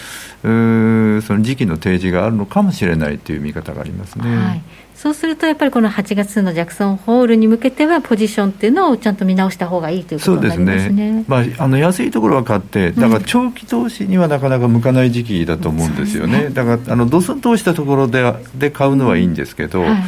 [0.43, 4.35] その時期の提示があるのかもしれないという見方がありますね。
[4.35, 4.61] はい。
[4.95, 10.79] そうすると、やっぱりこの8月のジャクソンホールに向けては、ポジションっていうのをちゃんと見直した方がいいということになりますね。
[10.79, 11.25] そうですね。
[11.27, 16.45] まあ、あの安いところは買って、だから長期投資にはなかなか向かない時期だと思うんですよね。
[16.45, 20.03] うん、だからあのドスンとしたところでで買うのはいいんですけど、はい、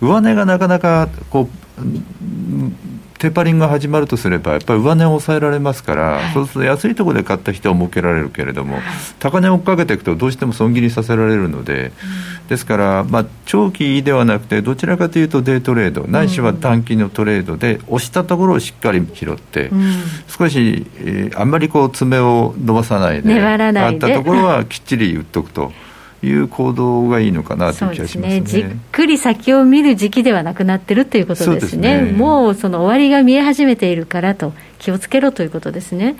[0.00, 1.82] 上値がなかなかこう
[3.20, 8.84] テーパリングが始まるとすれば、やっぱり上値を抑えられますから、はい、そうすると安いところで買った人は儲けられるけれども、はい、
[9.18, 11.92] 高値を追っかけていくと、どうしても損切りさせられるので、
[12.42, 19.92] うん、ですから、まあ、長期ではなくて、どちらかというとデイトレード、ないしは短期のトレードで、押したところをしっかり拾って、うん、
[20.26, 23.56] 少し、えー、あんまりこう爪を伸ばさないで、あ
[23.90, 25.72] ったところはきっちり売っとくと。
[26.22, 32.12] いう行動がいいのかなという気がしますね、ね、じっくり先を見る時期ではなくなってるということですね、ね。
[32.12, 36.16] もうその終わりが見え始めているからと、気をつけろということですね。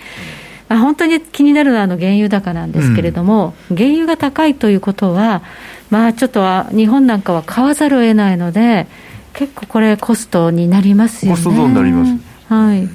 [0.68, 5.42] まあ、本当に気になるのはあの原油高なんですけれども、うん、原油が高いということは、
[5.90, 8.86] まあ、ちょっとは日本なんかは買わざるを得ないので、
[9.34, 11.42] 結構これ、コストになりますよね。
[11.42, 12.12] コストになります、
[12.48, 12.88] はい。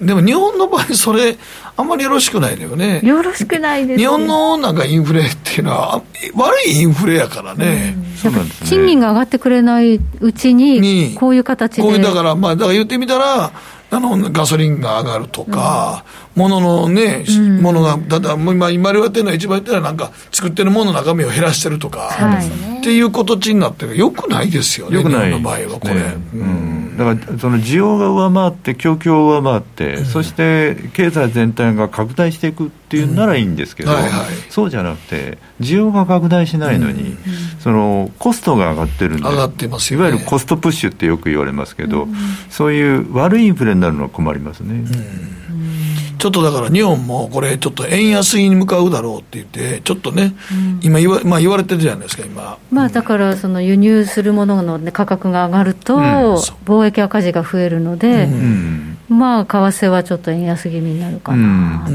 [0.00, 1.36] でも日本の場合、それ、
[1.76, 3.00] あんまりよろしくないのよね。
[3.02, 6.02] よろしくないです、ね、日本のなんかインフレっていうのは、
[6.34, 7.94] 悪いインフレやからね。
[8.24, 11.82] うん、賃金が上がってくれないうちに、こういう形で。
[11.82, 13.52] こういうだから、まあ、だから言ってみたら、
[13.94, 17.24] あのガソリンが上がるとか、も、う、の、ん、のね、
[17.60, 25.94] も、う、の、が、だだ今、今言われてるのは、一番言ってるのは、なんか、作ってるものの中身を減らしてるとか、はい、っていう形になってる、よくないですよね、よくない、の場合は、これ。
[25.94, 26.96] ね、うん。
[26.96, 33.96] だからその需要が上回って、供給を上回って、うん、そして経済全体が拡大していくっていうならいいんですけど、うん。
[33.96, 37.18] はいはい、そうじゃなくて、需要が拡大しないのに、うん、
[37.60, 42.08] そのコストが上がってるんで、上がってます、ね、いわゆるコストプッシュってよく言われますけど、
[42.50, 44.84] そういう悪いインフレになるのは困りますね。
[46.22, 52.58] ちょっとだから日本もこれ、ちょっと円安に向かうだろうって言って、ちょっとね、うん、今言わ、まあ、言われてるじゃないですか、今。
[52.70, 58.28] まあ、だからその輸入するものの、ね、価格が上がると、貿易赤字が増えるので、
[59.08, 61.88] まあ、為替はちょっと円安気味になるかな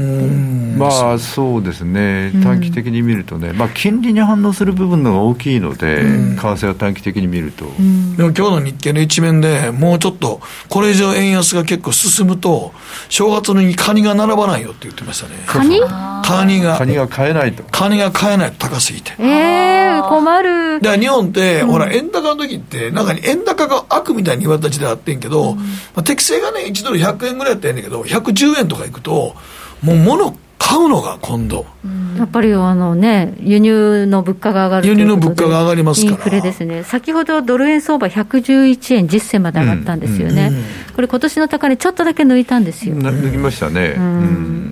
[0.78, 7.64] まあ、そうですね、短期的に見るとね、まあ、金利に反応する部分のが大きいので、為替は短期的に見ると。
[7.64, 12.72] でも今日の日経の一面でもうちょっと、これ以上円安が結構進むと、
[13.08, 15.34] 正月のにカニが並ばないよって言ってましたね。
[15.46, 15.80] カニ？
[15.80, 16.76] カニが。
[16.78, 17.64] カニが買えないと。
[17.64, 19.12] カニが買えないと高すぎて。
[19.18, 19.58] え
[19.98, 20.80] えー、困る。
[20.80, 25.64] だから日本って、うん、ほら、円高の時って、なんか円高が悪みたいに言われた時代あってんけど、うん、ま
[25.96, 29.34] あ、適正がね、1ドル100円ぐらいやったんやけど、110円とかいくと、
[29.82, 36.12] もう物買うのが今度、うん、やっぱりあの、ね、輸入の物価が上がる輸入の物価が上がりますから。
[36.12, 42.96] インフレですね、先ほどドル円相場111円実銭まで上がったんですよね、うんうん、これ、今年の高値、ちょっとだけ抜いたんですよ。
[42.96, 43.96] 抜きましたね、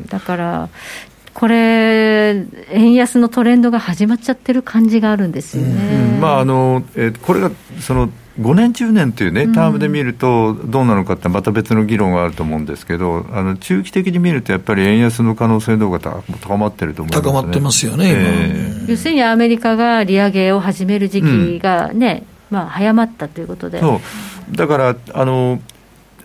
[0.09, 0.68] だから
[1.33, 6.18] これ、円安のトレンドが始まっちゃってる感じがあるんですよね。
[6.18, 23.81] まああのえー、これがその5年、10年というね、タームで見ると、どうなのかって、また別の議論があると思うんですけど、あの中期的に見ると、やっぱり円安の可能性度が高まってると思います、ね、高まってますよね、えー、要するにアメリカが利上げを始める時期がね、うん、まあ、早まったということで。
[23.81, 24.01] そ
[24.53, 24.57] う。
[24.57, 25.61] だからあの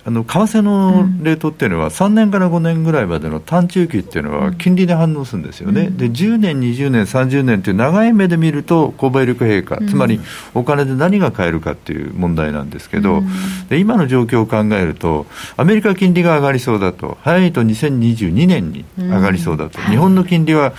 [0.03, 10.19] あの為替のレートっていうのは、3年から5年ぐらいまでの短中期っていうのは、金利で反応するんですよね、で10年、20年、30年という長い目で見ると、購買力陛下、つまり
[10.55, 13.21] お金で何が買えるかっていう問題なんですけど、
[13.69, 20.73] で今の状況を考えると、アメリカ金利が上がりそうだと、早いと2022年に上がりそうだと、日本の金利は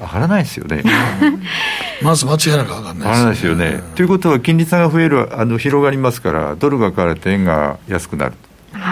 [0.00, 0.82] 上がらないですよね。
[2.02, 3.04] まず間違いなく上がらないですよね。
[3.04, 3.82] 上がらないですよね。
[3.94, 8.32] ということは、金利差が増える、あの広がりますから、ドルが買われて円が安くなる。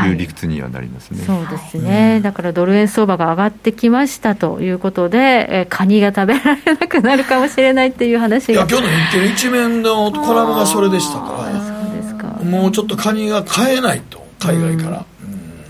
[0.00, 0.12] とい。
[0.12, 8.52] う理屈にはなりますね、はい、そうですね、うん、だからドル円相場が上がってきましたということで、えカニが食べられなくなるかもしれないっていう話が。
[8.52, 11.50] いや今日の日経の一面のコラムがそれでしたか。
[11.52, 12.26] らそうですか。
[12.44, 14.92] もうちょっとカニが買えないと海外から、うん。
[14.92, 15.04] うん、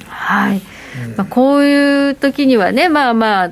[0.07, 0.61] はい、
[1.17, 3.51] まあ、こういう時にはねまあまあ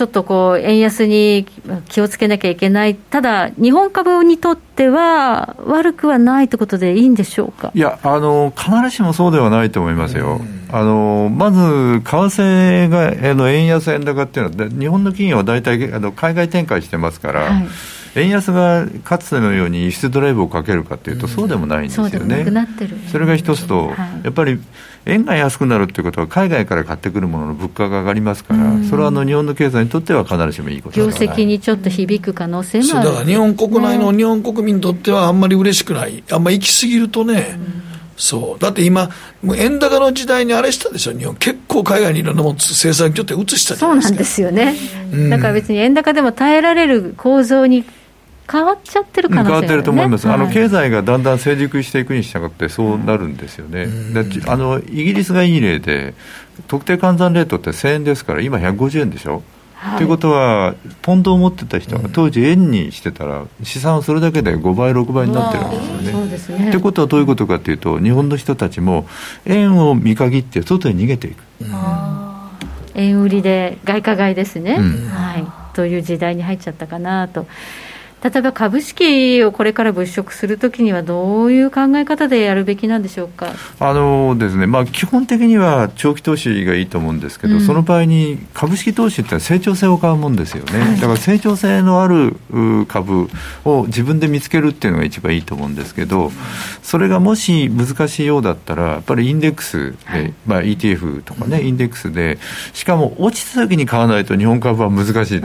[0.00, 1.44] ちょっとこう円安に
[1.90, 7.70] 気をつけなきゃいけない、ただ、日本株にとっては悪くはないということでいいんでしょうか？
[7.74, 10.40] いやあの、必ずしもそうではないと思いますよ。
[10.72, 17.40] あのまず、為替がの円安円高っていうのは、日本の企業は大体あの海外展開してますから。
[17.40, 17.68] はい
[18.16, 22.46] 円安がかつてのように輸出ドライブをかけるかというと、そうでもないんですよね、
[23.10, 23.92] それが一つと、
[24.24, 24.58] やっぱり
[25.06, 37.58] 円が安くなるということは、海外から買ってくるものの物価が上がりますから、それはあの日本の経済にとっては必ずしもいいこと業績にちょっと響く可能性もある、だから日本国内の日本国民にとっては、あんまり嬉しくない、あんまり行き過ぎるとね。
[38.20, 38.62] そう。
[38.62, 39.08] だって今、
[39.42, 44.76] もう円高の時代にあれしたでしょ、日本、結構海外にいろんなもの、生産拠点移したそうなんですよね、
[45.10, 47.82] うん、だから別に円高でも耐えられる構造に
[48.50, 53.86] 変わっちゃってる可能性、ね、変わってると思います、はい、あの経済がだんだん成熟していくに従って、そうなるんですよね、
[54.46, 56.14] あのイギリスがいい例で、
[56.66, 59.42] 特定換算レートって1000円ですから、今150円でしょ？
[59.80, 66.12] と、はい、いうことは、ポンドを持ってた人が当時、円にしてたら、資産をそれだけで5倍、6倍になってるんですよね。
[66.12, 66.70] そうですね。
[66.70, 69.06] ということはどういうことかというと、日本の人たちも
[69.46, 71.42] 円を見限って外に逃げていく。
[72.94, 77.46] 円売りで外貨買いですね、うん、はい、という時代に入っちゃったかなと。
[78.22, 83.52] 例えば株式をこれから物色するときには、どういう考え方でやるべきなんでしょうか？
[83.78, 92.36] あのですね、まあ、基本的には長期投資がいいと思うんですけど、うん、その場合に株式投資って成長性を買うもんですよね、はい、だから成長性のある
[92.88, 93.28] 株
[93.64, 96.30] を自分で見つけるっていうのが一番いいと思うんですけど、
[96.82, 102.38] それがもし難しいようだったら、やっぱりインデックスで、はい、まあ、ETF とかね、インデックスで、
[102.72, 105.40] しかも落ちた時に買わないと日本株は難しいですよ。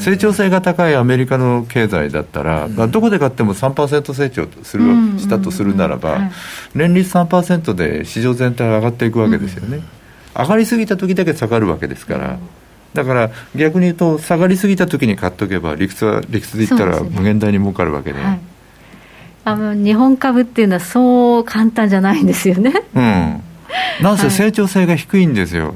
[0.00, 4.84] 成長性が高いアメリカの経済だったら、まあ、どこで買っても3%成長する、
[5.18, 6.30] したとするならば、
[6.74, 9.80] 年率3%で市場全体が上がっていくわけですよね。
[10.36, 12.38] 上がりすぎた時だけ下がるわけですから。
[12.94, 18.40] だから逆に言うと下がりすぎた時に買っとけば理屈は理屈で言ったら無限大に儲かるわけで、はい、
[19.44, 22.72] あの日本株っていうのはそう簡単じゃないんですよね。
[22.94, 23.42] うん。
[24.00, 25.66] なんせ成長性が低いんですよ。
[25.66, 25.74] はい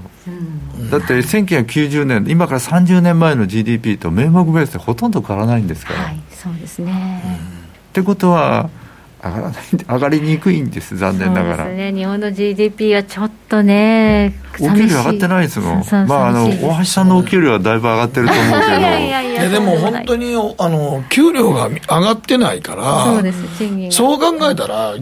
[0.91, 6.05] だって1990年、今から30年前の GDP と名目ベースでほとんど変わらないんですから。
[6.05, 7.39] はい、そうですね、うん、っ
[7.93, 8.71] てことは、
[9.23, 11.57] 上がらない上がりにくいんです、残念ながら。
[11.57, 24.95] そうですね、日本の GDP はちょっとね、お給料上がってないですもん、 まあ、あの大橋さんのお給料はだいぶ上がってると思うけど、 いやいやいやでも本当にあの給料が上がってないから、そうです賃金そう考えたら、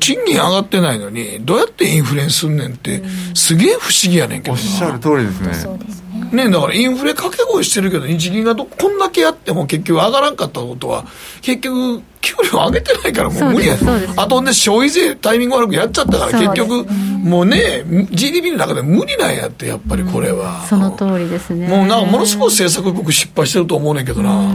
[0.00, 3.02] 賃金上がってないのに、どうやってインフレすんねんって、
[3.34, 5.54] すげえ不思議やねんけどおっしゃる通りですね。
[5.54, 11.04] そうですね、だからインフレ掛け声してるけど、日銀がどこんだけやっても結局上がらんかったことは、
[11.42, 13.76] 結局、給料上げてないからもう無理や
[14.16, 16.84] あとね、消費税タイミング悪くやっちゃったから、結局、
[17.26, 20.64] もうね、GDP の中で無理なんやって、やっぱりこれは。
[20.68, 21.68] その通りですね。
[21.68, 24.54] もうなんかものすごい政策僕失敗してると思うねんけどな。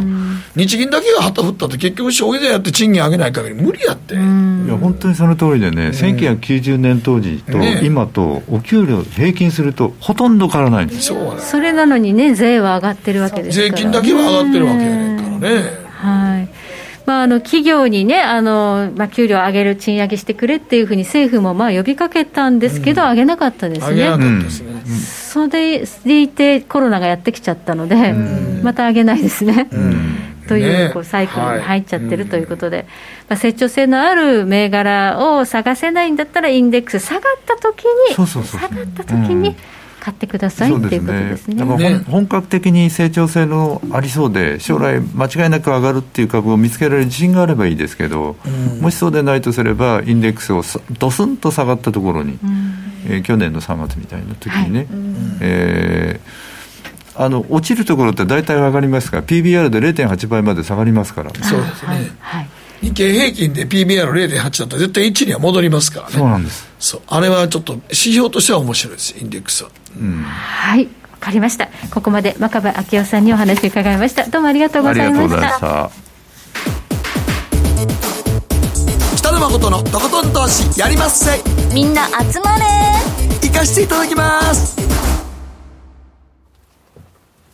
[0.56, 4.15] 日銀だけが旗振ったって結局消費税やって賃金上げない限り無理やって。
[4.15, 4.24] いや、
[4.78, 11.36] 本当にその通りでね、1990年当時と今とお給料平均するとほとんど変わらないんですよ。
[11.39, 15.63] それなのにね、税は上がってるわけですから、税金だけは上がってるわけやねんからね。
[15.89, 16.50] はい。
[17.12, 24.10] まあ、あの企業にね、あのまあ、給料上げる、賃上げしてくれっていうふうに政府もまあ呼びかけたんですけど、うん、上げなかったですね。
[25.04, 29.67] それでいて、コロナがやってきちゃったので、うん、また上げないですね。
[30.47, 32.91] というこうサイクルに入っちゃってるということで、はい、ま
[33.36, 39.58] あ、成長性のある銘柄を探せないんだったら、インデックス下がった時に、下がった時に、
[40.01, 41.63] 買ってくださいっていうことですね。
[41.77, 50.63] ね本格的に成長性のありそうで、将来間違いなく上がるっていう株を見つけられる自信があればいいですけど、うん、もしそうでないとすれば、インデックスを
[50.97, 52.73] ドスンと下がったところに、うん、
[53.05, 54.87] えー、去年の3月みたいな時にね、はい、
[55.41, 59.17] えー、あの落ちるところって大体上がりますか？
[59.17, 62.11] ら、PBR で0.8倍まで下がりますから、そうですね。
[62.19, 62.47] はい、
[62.81, 66.13] 日日経平均で PBR0.8 だったら絶対1には戻りますからね。
[66.13, 66.67] そうなんです。
[66.79, 67.02] そう。
[67.08, 69.69] あれはちょっと指標としては面白いです、インデックスは。
[70.00, 70.85] うん、はい。
[70.85, 71.69] わかりました。
[71.94, 74.25] ここまで真壁昭夫さんにお話伺いました。
[74.27, 75.92] どうもありがとうございました。
[79.17, 81.39] 北野誠のとことん投資やりまっせ
[81.73, 82.65] みんな集まれ
[83.42, 84.77] 行かしていただきます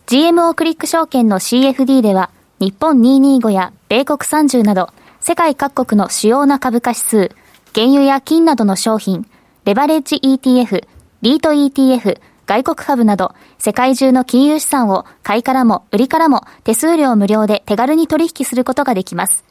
[0.06, 7.30] GMO クリック証券の CFD では日本225や米国30など世界各国の主要な株価指数、
[7.74, 9.26] 原油や金などの商品、
[9.64, 10.86] レバレッジ ETF、
[11.20, 19.44] リート ETF、外国株など世界中の金融資産を買いからも売りからも手数料無料で手軽に取引することができます。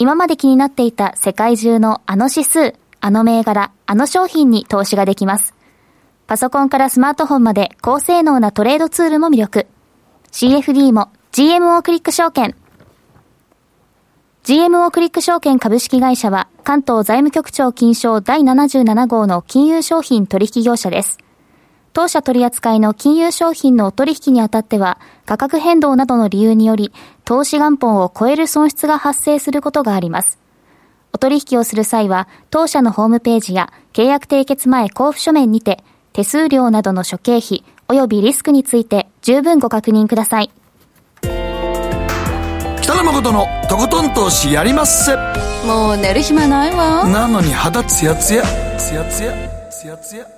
[0.00, 5.54] 今まで気になっていた世界中のあの指数、あの銘柄、あの商品に投資ができます。
[6.26, 9.68] パソコンからスマートフォンまで高性能なトレードツールも魅力。
[10.32, 12.56] CFD も GMO クリック証券。
[14.42, 21.18] GMO クリック証券株式会社は関東財務局長金賞第77号の金融商品取引業者です。
[21.98, 26.92] 当社取扱いの金融商品の取引にあたっては価格変動などの理由により
[27.24, 30.38] 投資元本を超える損失が発生することがあります。
[31.12, 35.82] お取引をする際は当社のホームページや契約締結前交付書面にて
[36.12, 40.52] 手数料などの諸経費及びリスクについて十分ご確認ください。
[42.80, 45.16] 北野誠のとことん投資やりまっせ
[45.66, 47.08] もう寝る暇ないわ。
[47.08, 48.44] なのに肌ツヤツヤ。
[48.78, 49.32] ツヤツヤ。
[49.68, 50.37] ツヤツヤ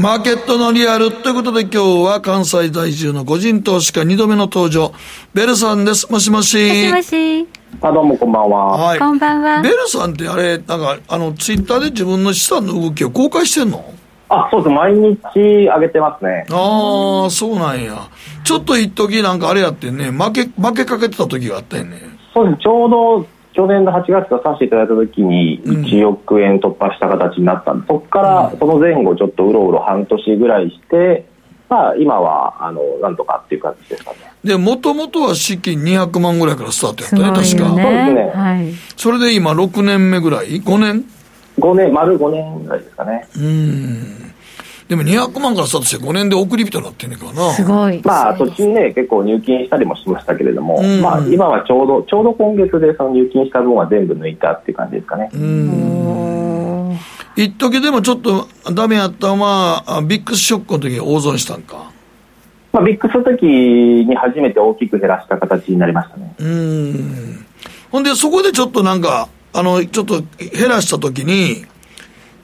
[0.00, 4.94] マーケットのリアルということで今日は関西在住の個人投資家2度目の登場
[5.34, 7.48] ベルさんですもしもしもしもし
[7.82, 13.84] あどうもこんばんは、はい、こんばんはベルさんってあれなんかあのツイッターで自分の資産の動きを公開してんの？
[14.30, 14.74] あ、そうです。
[14.74, 15.18] 毎日
[15.66, 16.46] 上げてますね。
[16.50, 18.08] ああ、そうなんや。
[18.44, 22.00] ちょっと一時なんかあれやってね、負け、負けかけてた時があったよね。
[22.32, 22.62] そうです。
[22.62, 23.26] ちょうど
[23.60, 31.26] 去年の8月からさせていただいた時に1億円突破した形になったんで、うん、そこからその前後ちょっとうろうろ半年ぐらいして、
[31.68, 34.16] まあ今は、あの、なんとかっていう感じですかね。
[34.42, 37.68] で、もともとは資金200万ぐらいからスタートやったね、確か。
[37.68, 38.32] そうですね。
[38.34, 38.72] はい。
[38.96, 41.04] それで今6年目ぐらい ?5 年
[41.58, 43.28] ?5 年、丸5年ぐらいですかね。
[43.36, 44.19] うん。
[44.90, 47.52] でも200万からスタートして5年で送り人になってんねんからな。
[47.52, 48.02] すごい。
[48.04, 55.30] まあ、途中ね、結構入金したりもしましたけれども、うん、まあ、今はちょうど、ちょうど今月でその入金した分は全部抜いたっていう感じですかね。
[55.32, 56.98] うん。
[57.36, 61.92] 一時でもちょっとダメやったのは、ビックスショックの時に大損したんか。
[62.72, 66.34] まあ、ビックスの時に初めて大きく減らした形になりましたね。
[66.36, 67.46] うん。
[67.92, 71.64] ほんで、そこでちょっとなんか、あの、ちょっと減らした時に、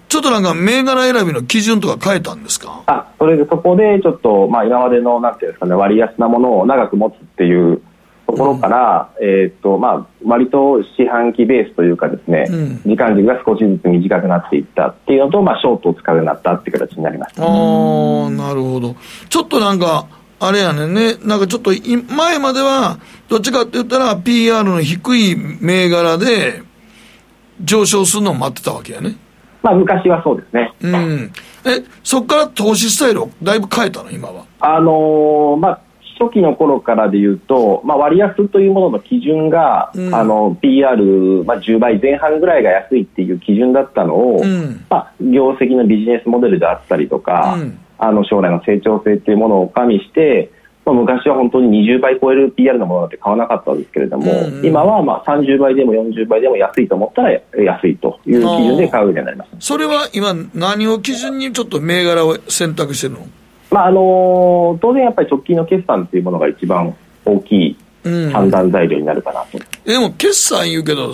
[0.08, 2.82] ちょっとなんか銘柄選びの基準とか変えたんですか？
[2.86, 7.82] あそれでそこでちょっと、まあ、今までのなんていうんですかね割安なものを長く持つっていう
[8.26, 17.50] ところから、うん、えーとまあ、割と四半期ベースというかですね、うん、時間軸が少しずつ短くなっていったっていうのと、まあ、ショートを使うようになったっていう形になりましたああ
[18.30, 18.96] なるほど。
[19.28, 21.14] ちょっとなんかあれやねんね。
[21.24, 21.70] なんかちょっと
[22.14, 22.98] 前までは
[23.28, 26.62] どっちかって言ったら PR の低い銘柄で
[27.62, 29.16] 上昇するのを待ってたわけやね
[29.66, 30.72] まあ、昔はそうですね。
[30.80, 31.32] うん。
[31.64, 34.44] え、そこから投資スタイルをだいぶ変えたの、今は。
[34.60, 35.80] あのー、まあ、
[36.20, 40.96] 初期の頃からでいうと、まあ、割安というものの基準が、うん、あの PR、
[41.44, 50.52] まあ、10倍前半ぐらいが安いっていう基準だったのを、うん、まあ、業績のビジネスモデルであったりとか、うん、あの将来の成長性っていうものを加味して
[50.86, 63.26] まあ、昔は本当に20倍超える PR のものなんて買わなかったんですけれども、うんうん、今はまあ30倍でも40倍でも安いと思ったら安いという基準で買うようになりますそれは今、何を基準にちょっと銘柄を選択してるの、
[63.72, 67.76] まああの当然やっぱり直近の決算というものが一番大きい
[68.32, 71.12] 判断材料になるかなと、うん、でも決算言うけど、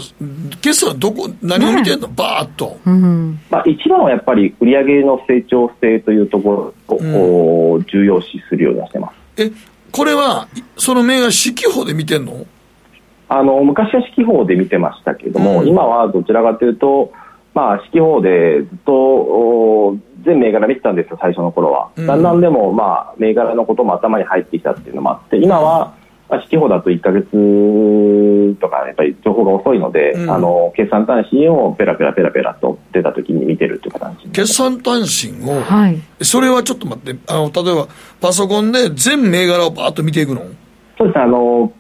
[0.60, 9.21] 決算どこ、何を見てんの、ね、バーっと、うん、まあ、一番はやっぱり売上の成長性というところを、重要視するようにしてます。
[9.36, 9.50] え、
[9.90, 12.46] これは、その銘柄、四季報で見てんの？
[13.28, 17.12] あの、昔は四季報で見てましたけども、うん、今はどちらかというと、
[17.54, 21.90] まあ、四季報でずっと、全銘柄見てたんですよ、最初の頃は。
[21.96, 25.94] うん、だんだんでも、まあ、銘柄のことも頭に入ってきたっていうのもあって、今は、
[26.32, 27.28] まあ、四季報だと1か月
[28.58, 37.86] とか、やっぱり情報が遅いので、うん、あの、決算単身をペラペラペラペラと出た時に見てるっていう形決算単身を、はい、それはちょっと待って、あの、例えば、
[38.22, 40.40] パソコンで全銘柄をバーッと見ていくの？
[40.96, 41.70] そうですあの、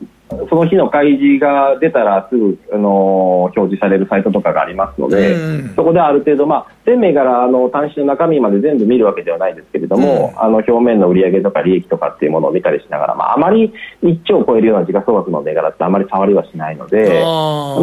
[0.48, 5.36] その日の開示が出たらすぐ、あの表示されるサイトとかがありますので、
[5.74, 13.72] そこである程度、まあ、全銘柄の端子の中身まで全部見るわけではないですけれども、あの表面の売上とか利益とかっていうものを見たりしながら、まあ、あまり
[14.02, 17.22] 1兆を超えるような時価総額の銘柄ってあまり触りはしないので、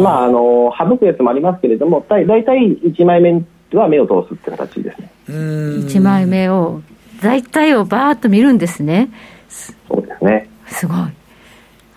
[0.02, 3.42] まあ、あの省くやつもありますけれども、だいたい1枚目
[3.72, 5.10] は目を通すって形ですね。
[5.28, 6.82] 1枚目を、
[7.22, 9.10] 大体をばーっと見るんですね。
[9.48, 10.48] そうですね。
[10.66, 11.19] すごい。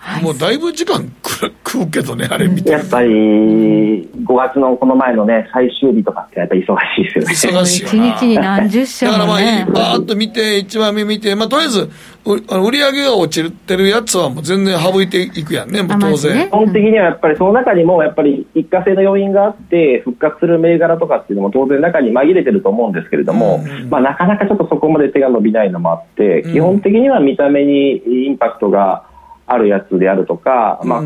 [0.04, 2.70] はい、もうだいぶ時間食うけどね、あれ見て。
[2.70, 7.60] やっぱり5月のこの前のね、最終日とかってやっぱり忙しいですよね。
[7.62, 11.90] 忙しい一日に何十社も、ね、だからまあ、バーっと見て、一番目見て、まあ、とりあえず、
[12.26, 16.48] 売り上げが落ちてるやつはもう全然省いていくやんね、もう当然。
[16.48, 29.06] 基本的にはやっぱりその中にも、やっぱり一過性の要因があって、復活する銘柄とかっていうのも当然中に紛れてると思うんですけれども、うんうん、まあ、なかなかちょっとそこまで手が伸びないのもあって、基本的には見た目にインパクトが、
[29.46, 31.02] あるやつであるとか、まあ、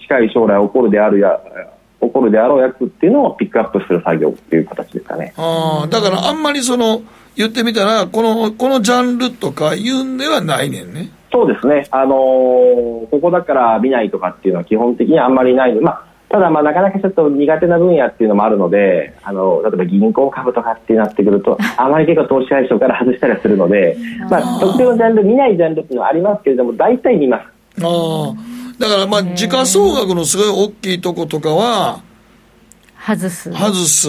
[0.00, 1.40] 近い将来起こるであるや
[2.00, 5.32] 起こるであろうやつっていうのをピックアップする作業っていう形ですかね。
[5.36, 7.02] あだからあんまりその
[7.36, 11.10] 言ってみたらこのこのジャンルとかいうんではないねんね。
[11.32, 11.86] そうですね。
[11.90, 23.98] あのー、ここだから見ないとかっていうのは基本的にあんまりないまあただ、まあ、なかなかちょっと苦手な分野っていうのもあるので、あの例えば銀行株とかってなってくると、あまり結構投資対象から外したりするので、
[24.30, 27.51] まあ、特定のジャンル、見ないジャンルっていうのはありますけれども、大体見ます。
[27.80, 28.34] ああ。
[28.78, 32.02] だからまあ、時価総額のすごい大きいとことかは、
[33.06, 33.52] 外す。
[33.52, 34.08] 外す。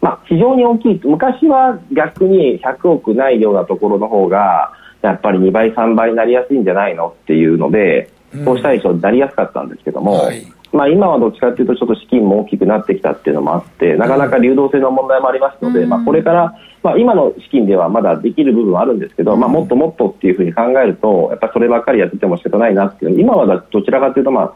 [0.00, 1.00] まあ、非常に大きい。
[1.04, 4.72] 昔は逆に100億ないようなところの方が、
[5.02, 8.10] やっぱり2倍、3倍になりやすいんじゃないのっていうので、
[8.44, 24.54] 投資対象になりやすかったんですけども、はい、まあ、今はどっちかというと、ちょっと資金も大きくなってきたっていうのもあって、なかなか流動性の問題もありますので、うん、まあ、これから、まあ、今の資金ではまだできる部分はあるんですけど、まあ、もっともっとっていうふうに考えると、やっぱそればっかりやってても仕方ないなっていう、今はどちらかというと、まあ、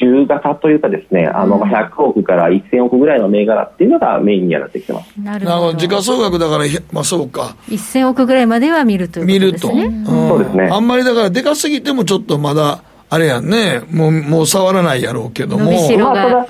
[0.00, 5.20] 中型というかですね、あの、100億から1000億ぐらいの銘柄っていうのがメインにはなってきてます。
[5.20, 5.74] なるほど。
[5.74, 7.56] 時価総額だから、まあそうか。
[7.68, 9.88] 1000億ぐらいまでは見るということですね。
[9.88, 10.12] 見ると。
[10.12, 10.68] うん、そうですね。
[10.70, 15.70] あんまりだから、でかすぎてもちょっとまだ、あれやんね、もう、もう触らないやろうけども。
[15.70, 16.46] まあ、ただ、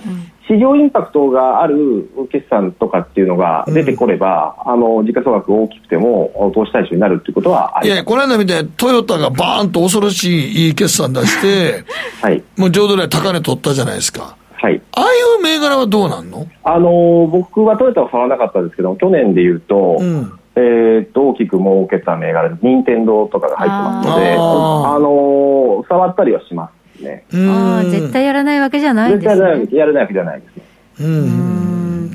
[0.49, 11.85] 市場インパクトがある決算とかっていうのが出てこれば、うん、あの時価総額大きくても投資対象になるっていうことはありいや、この間みたいにトヨタがバーンと恐ろしいいい決算出して、
[12.23, 14.37] はい、もう浄土で高値取ったじゃないですか。
[14.61, 15.07] はい、ああい
[15.39, 16.47] う銘柄はどうなんの？
[16.65, 27.25] あの僕はトヨタは触らなかったですけど去年でいうと、うんえー、と大きく儲けた銘柄任天堂とかが入ってますのであの触ったりはしますね。
[27.33, 29.61] ああ絶対やらないわけじゃないですね。
[29.61, 30.63] 絶対やらないわけじゃないですね。
[31.01, 32.11] うん。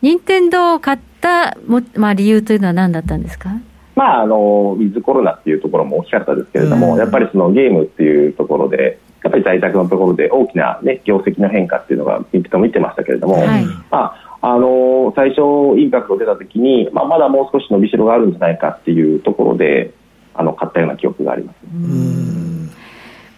[0.00, 3.50] 任天堂を買ったも、まあ、理由というのは何だったんですか？
[3.94, 19.94] まあ、あのウィズコロナっていうところも大きかったですけれども、やっぱりそのゲームっていうところで、やっぱり在宅のところで大きな、ね、業績の変化っていうのが、見てましたけれども、はい、まあ、あの最初、インパクト出た時に、まあ、まだもう少し伸びしろがあるんじゃないかっていうところで、
[20.34, 21.56] あの買ったような記憶があります。
[21.64, 22.51] うん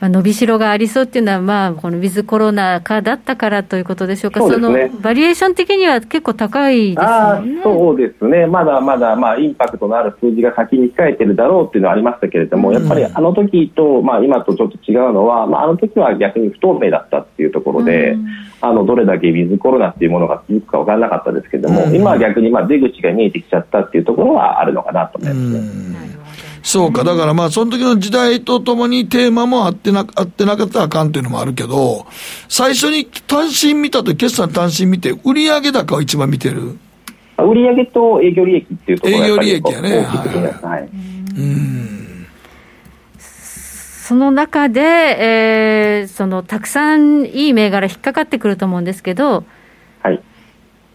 [0.04, 7.62] まあ、伸びしろがありそうっていうのは、まあ、このウィズコロナ禍だったからということでしょうか、そ、ね、のバリエーション的には結構高いですよね。
[7.62, 18.18] そうですね、まだまだ、まあ、インパクトのある数字が先に控えてるだろうっていうのはありましたけれども、やっぱりあの時と、まあ、今とちょっと違うのは、まあ、あの時は逆に不透明だったっていうところで、
[18.60, 26.14] あのどれだけウィズコロナっていうものが続くか分からなかったですけれども、今は逆にまあ出口が見えてきちゃったっていうところはあるのかなと思いますね。
[26.64, 32.06] そうか、だからまあ、その時の時代とともにテーマも合ってな、合ってなかったらあかんっていうのもあるけど、
[32.48, 36.78] 最初に単身見たと決算単身見て、売上高を一番見てる
[37.36, 39.98] 売上と営業利益っていうところが営業利益やね。
[40.62, 40.88] はい。
[41.36, 42.26] うん
[44.06, 49.44] その中で、えー、そのたくさんいい銘柄引っかかってくると思うんですけど、
[50.02, 50.22] はい、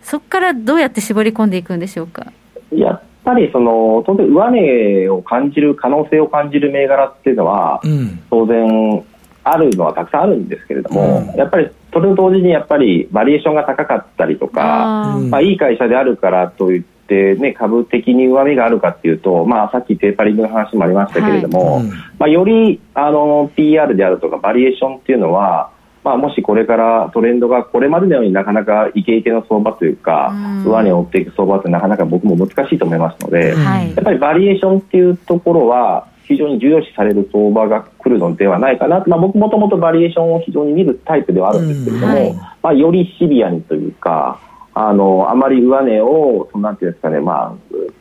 [0.04, 2.32] そこからどうやって絞り込んでいくんでしょうか？
[2.72, 9.06] いやぱりその当然、上値を感じる可能性を感じる銘柄っていうのは、うん、当然
[9.44, 21.84] あるのはたくさんあるんですけれども、うん、やっぱりそれと同時にやっぱりバリエーションが高かったりとか、まあ、いい会社であるからといって、ね、株的に上値があるかっていうと、まあ、さっきテーパリングの話もありましたけれども、はい。
[21.84, 25.72] うん、まあ、よりあの PR であるとかバリエーションっていうのは
[26.04, 30.34] まあ、もしこれからトレンドがこれまでのようになかなかイケイケの相場というか、
[30.66, 44.40] 上値を追っていく相場ってなかなか僕も難しいと思いますので、はい、やっぱりバリエーションっていうところは非常に重要視される相場が来るのではないかなまあ、僕もともとバリエーションを非常に見るタイプではあるんですけれども、はい、まあ、よりシビアにというか
[44.76, 47.56] あのあまり上値をなんていうんですかね、まあ、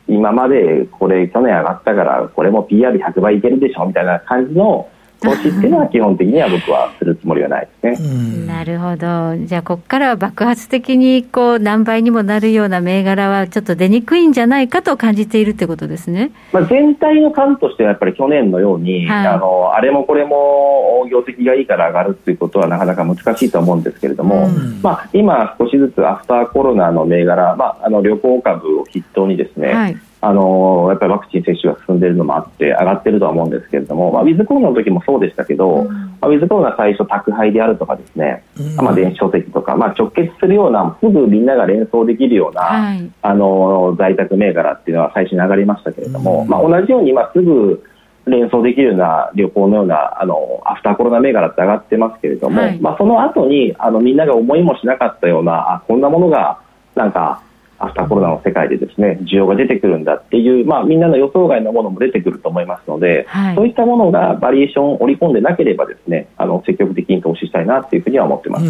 [0.07, 4.87] 今までこれ去年上がったからこれも PR100 倍いけるでしょみたいな感じの
[5.21, 8.45] 投資っていうのは基本的には僕はするつもりはないですね。
[8.45, 9.35] なるほど。
[9.45, 16.31] じゃあ、ここからは爆発的にこう何倍にもなるような銘柄はちょっと出にくいんじゃないかと感じているってことですね。
[16.53, 47.81] まあ、全体の数としてはやっぱり去年のように、はい、あのあれもこれも業績がいいから上がるっていうことはなかなか難しいと思うんですけれども、うん、まあ、今少しずつアフターコロナの銘柄、まあ、あの旅行株を筆頭にですね、はいあのやっぱりワクチン接種が進んでいるのもあって上がってるとは思うんですけれども、まあ、ウィズコロナの時もそうでしたけど、うん、まあ、ウィズコロナ最初宅配であるとかですね、うん、まあ、電子書籍とか、まあ、直結するようなすぐみんなが連想できるような、はい、あの在宅銘柄っていうのは最初に上がりましたけれども、うん、まあ、同じように今すぐ
[48.25, 56.59] 連想できるような旅行のようなあのアフターコロナ銘柄って上がってますけれども、はい、まあ、その後にあのみんなが思いもしなかったようなあこんなものが
[56.95, 57.41] なんか
[57.79, 68.65] アフターコロナの世界でですね需要が出てくるんだっていう、まあ、みんなの予想外のものも出てくると思いますので、はい、そういったものがバリエーションを織り込んでなければですねあの積極的に投資したいなというふうには思ってます。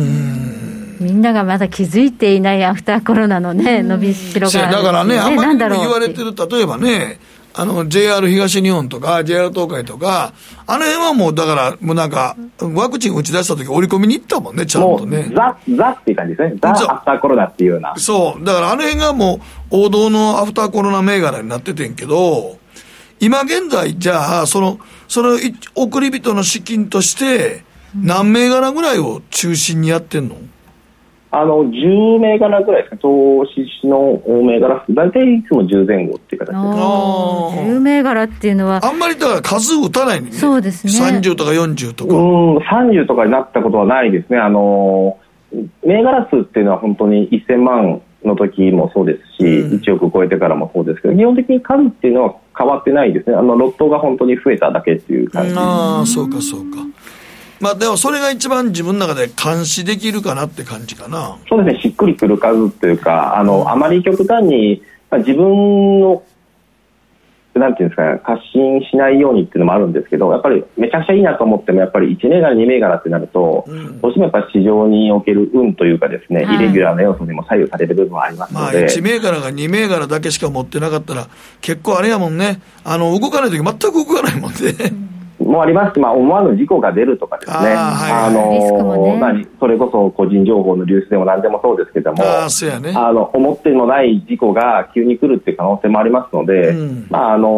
[1.00, 7.20] みんながまだ気づいていないアフターコロナのね、伸びしろが、ね、だからね、あんまり言われてる、例えばね、
[7.54, 10.34] あの、JR 東日本とか、JR 東海とか、
[10.68, 15.32] あの辺はもう、だから、もうなんか、ワクチン打ち出した時折り込みに行ったもんね、ちゃんとね。
[15.34, 16.60] ザ、ザっていう感じですね。
[16.62, 17.94] ザ・アフターコロナっていうような。
[17.98, 18.44] そう。
[18.44, 19.42] だからあの辺がも
[19.72, 22.58] う、王道のアフターコロナ銘柄になっててんけど、
[23.20, 25.38] 今現在、じゃあ、その、その、
[25.76, 27.64] 送り人の資金として、
[27.96, 30.36] 何銘柄ぐらいを中心にやってんの、
[31.32, 36.58] あの10銘柄ぐらいですか、投資の銘柄数、大体いつも10前後っていう形です。
[36.58, 41.20] 10銘柄っていうのは、あんまりだから数打たないんで、ね、そうですね。
[41.20, 42.16] 30とか40とか。
[42.16, 44.40] うん、30とかになったことはないですね。
[44.40, 45.18] あの、
[45.86, 53.36] 銘柄数っていうのは本当に1000万の時もそうですし、うん、1億超えてからもそうですけど、基本的に数っていうのは変わってないですね。
[53.36, 55.54] あの、ロットが本当に増えただけっていう感じ。
[55.56, 56.78] ああ、そうかそうか。
[57.60, 61.38] まあでもそれが一番自分の中で監視できるかなって感じかな。
[61.48, 66.24] そうですね、しっくりくる数というか、あの、あまり極端に、まあ、自分の、
[67.56, 78.78] なんていうんですかね、発信しないようにっていうのもあるんですけど、やっぱりめちゃくちゃいいなと思っても、やっぱり1銘柄、2銘柄ってなると、うん、どうしてもやっぱり市場における運というかですね、はい、イレギュラーな要素にも左右される部分はありますので。
[78.78, 81.28] まあ、1銘柄が2銘柄だけしか持ってなかったら、
[81.60, 84.58] 結構あれやもんね、あの、動かないとき全く動かないもんね。
[85.50, 92.48] もありますし、まあ、思わぬ事故が出るとかですね、あ、あのまあ、それこそ個人情報の流出でもなんでもそうですけども、あ、
[92.80, 97.50] ね、あの思ってもない事故が急に来るっていう可能性もありますので、うん、まあ、あの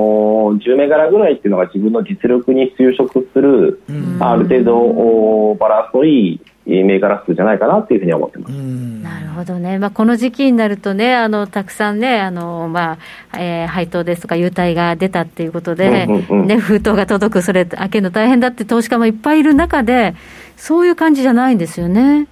[0.58, 6.42] 10銘柄ぐらいっていうのが自分の実力に就職する、うん、ある程度バランスのいい
[6.84, 8.52] 銘柄数じゃないかなというふうに思ってます。
[8.52, 12.98] なるほどね、まあ、この時期になるとね、あのたくさんね、あのま
[13.32, 20.16] あえー、配当ですとか、優待が出たっていうことで、うんうんうん、ね、封筒が届く、それ、開けるの大変だって投資家もいっぱいいる中で、
[20.56, 22.28] そういう感じじゃないんですよね。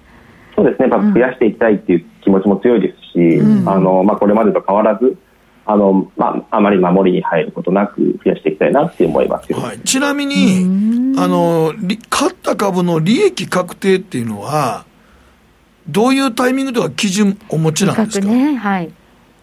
[0.56, 5.16] そうですね、まあ、増やしていきたいっていう気持ちも強いですし、うん、あのまあ、これまでと変わらず、
[5.72, 11.72] あのまあ、あまり守りに入ることなく増やしていきたいなって思いますはい、ちなみに、あの
[12.08, 14.84] 買った株の利益確定っていうのは、
[15.88, 18.56] どういうタイミングとか基準お持ちなんですか、ね。
[18.56, 18.90] はい。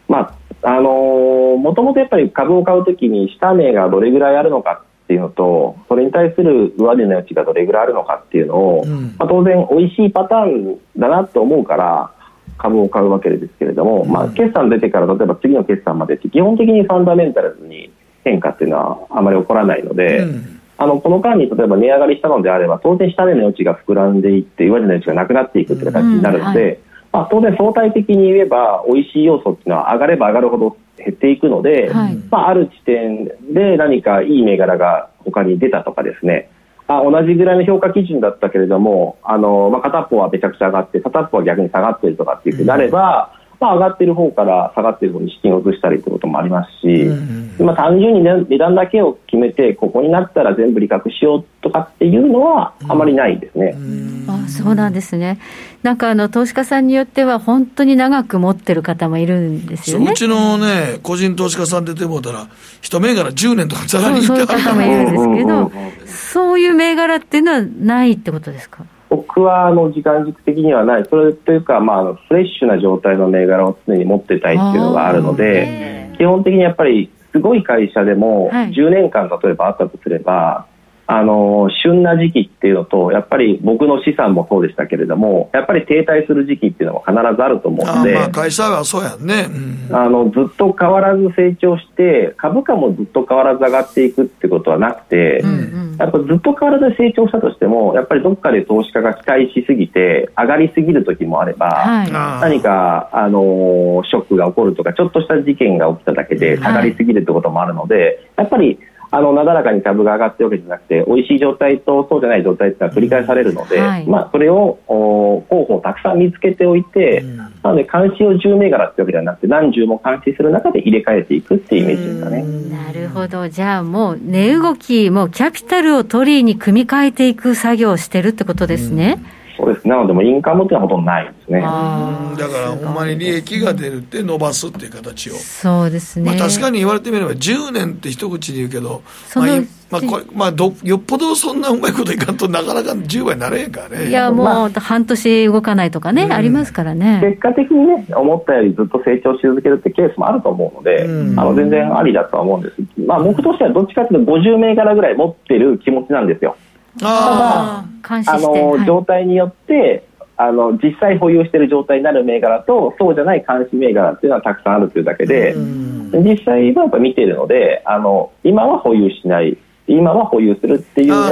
[0.09, 12.11] まああのー、もともとやっぱり株を買うときに下値がどれぐらいあるのかっていうのとそれに対する上値の余地がどれぐらいあるのかっていうのを、うん、まあ、当然美味しいパターンだなと思うから
[12.57, 17.91] 株を買うわけですけれども、まあ、決算出てから例えば次の決算までって基本的にファンダメンタルズに
[18.23, 26.67] 変化っていうのはあまり起こらないので、うん、あのこの間に例えば値上がりしたのであれば当然下値の余地が膨らんでいって上値の余地がなくなっていくという形になるので、うん。
[26.67, 26.79] はい、
[27.13, 36.49] まあ、当然相対的に言えば美味しい要素っていうのは上がれば上がるほど減っていくので、はい、まあ、ある地点で何かいい銘柄が他に出たとかですね
[36.87, 53.75] あ同じぐらいの評価基準だったけれどもあの、まあ、片っぽはめちゃくちゃ上がって片っぽは逆に下がっているとかっていうふうになれば、まあ、上がっている方から下がっている方に資金を移したりということもありますし、うん、まあ、単純に、ね、値段だけを決めてここになったら全部利確しようとかっていうのはあまりないですね。
[53.75, 55.39] うん、あそうなんですね。
[55.83, 60.11] なんかあの投資家さんによっては本当に長く持ってる方もいるんですよね。
[60.11, 62.47] うちのね個人投資家さん出てもうたら
[62.81, 65.71] 一銘柄10年とかざらにそういう方もいるんですけど
[66.05, 68.85] そういう銘柄っていうのはないってことですか？
[69.09, 80.65] 僕はあの時間軸的にはない、それというか、まあ、フレッシュな状態の銘柄を常に持ってたいっていうのがあるので、基本的にやっぱりすごい会社でも、10年間例えばあったとすれば、
[81.09, 89.47] あの旬な時期っていうのとやっぱり僕の資産もそうでしたけれどもやっぱり停滞する時期っていうのも必ずあると思うのであ会社はそうやね、
[89.89, 95.53] うん、あのずっと変わらず成長して株価もずっと変わらず上がっていくってことはなくて、うんう
[95.93, 95.97] ん。
[95.97, 108.79] やっぱずっと変わらず成長したとしてもやっぱりどっかで投資家が期待しすぎて上がりすぎる時もあれば、はい、何か、あのショックが起こるとかちょっとした事件が起きただけで下がりすぎるってこともあるので、はい、やっぱり
[109.09, 122.43] あのなだらかに株が上がってるわけじゃなくて美味しい状態とそうじゃない状態ってのは繰り返されるので、はい、まあ、それを候補をたくさん見つけておいて、うん、なので監視を10銘柄ってわけではなくて何十も監視する中で入れ替えていくっていうイメージですかね。
[122.43, 123.47] なるほど。
[123.47, 129.19] じゃあもう値動きもうキャピタルを取りに組み替えていく作業をしてるってことですね。
[129.31, 131.61] うんそうですなのでもインカムっていうのはほとんどないですね。
[131.61, 135.33] だからほんまに利益が出るって伸ばすっていう形を。
[135.33, 139.01] そうですね、まあ、確かに言われてみれば10年って一口で言うけど
[139.35, 139.47] まあ
[139.89, 144.09] まあこれまあど、よっぽどそんなうまいこといかんとなかなか10倍になれへんからね。
[144.09, 147.21] いやもう半年動かないとかね、うん、ありますからね。
[147.23, 152.75] 結果的にね思ったよりずっと成長し続けるってケースもあると思うので、うん、あの全然ありだとは思うんです。
[153.05, 156.57] まあ僕としてはどっちかというと50銘柄ぐらい持ってる気持ちなんですよ
[157.01, 171.27] あただあの、はい、状態によってあの実際保有している状態になる銘柄とそうじゃない監視銘柄っていうのはたくさんあるというだけで実際はやっぱ見ているのであの今は保有しない今は保有するっていうの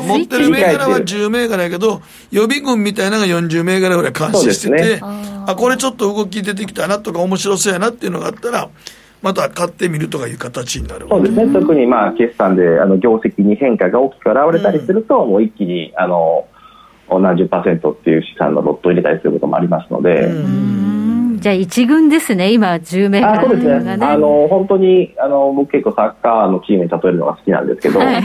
[0.00, 2.00] を持ってる銘柄は10銘柄やけど
[2.30, 8.70] 予備軍みたいなのが40銘柄ぐらい監視してて、ね、あこれちょっと動き出てきたなとか面白そうやなっていうのがあったら
[9.22, 16.48] また買ってみるとかいう形になるそうですね、特にまあ決算であの業績に変化が大きく現れたりすると、うん、もう一気にあの
[17.08, 20.30] 何十パーセントっていう資産のロットを入れたりすることもありますので。
[21.42, 28.22] じゃあ一軍ですね、今、10名あそうですね、あの本当にあの僕、結構サッカーのチームに例えるのが好きなんですけど、はい、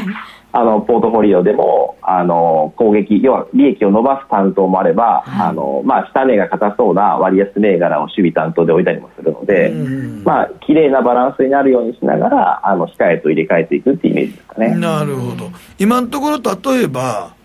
[0.60, 9.72] あのポートフォリオでもあの攻撃、要は利益を伸ばす担当もあれば、はい、あのまあ、下値が硬そうな割安銘柄を守備担当で置いたりもするので、
[10.24, 14.76] まあ綺麗なバランスになるようにしながら、あの控えと入れ替えていくっていうイメージですかね。
[14.76, 15.52] なるほど。
[15.78, 17.36] 今のところ例えば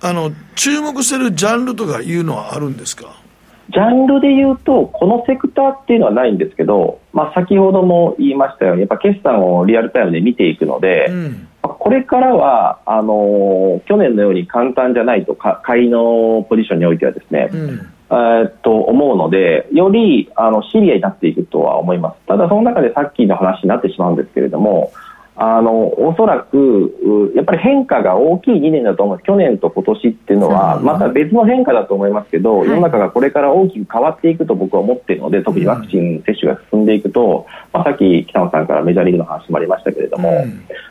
[0.00, 3.20] あの注目してるジャンルとかいうのはあるんですか？
[3.68, 11.48] ジャンルで言うと、このセクターっていうのはないんですけど、まあ、先ほども言いましたように、やっぱ決算をリアルタイムで見ていくので、うん、
[11.78, 22.16] これからはあの去年のように簡単じゃないと、買いのポジションにおいてはですね、うん、えっと思うので、よりあのシリアになっていくとは思います。
[22.26, 24.92] ただ、その中でさっきの話になってしまうんですけれども、
[25.34, 29.20] あのおそらくやっぱり変化が大きい2年だと思う。
[29.20, 40.44] 去年と今年っていうのはまた別の変化だと思いますけど、世の中がこれから大きく変わっていくと僕は思っているので特にワクチン接種が進んでいくと、まあ、さっき北野さんからメジャーリーグの話もありましたけれども、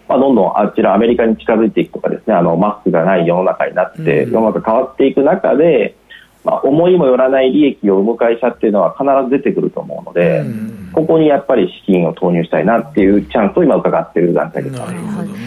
[0.10, 5.96] まあ、どんどんあちらアメリカに近づいていくとかですねあのマスクがない世の中になって世の中変わっていく中で
[6.44, 14.80] まあ、思いもよらない利益を生む会社っていうのは必ず出てくると思うので、うん、ここにやっぱり資金を投入したいなっていうチャンスを今伺っている段階です。
[14.80, 15.38] なるほどね。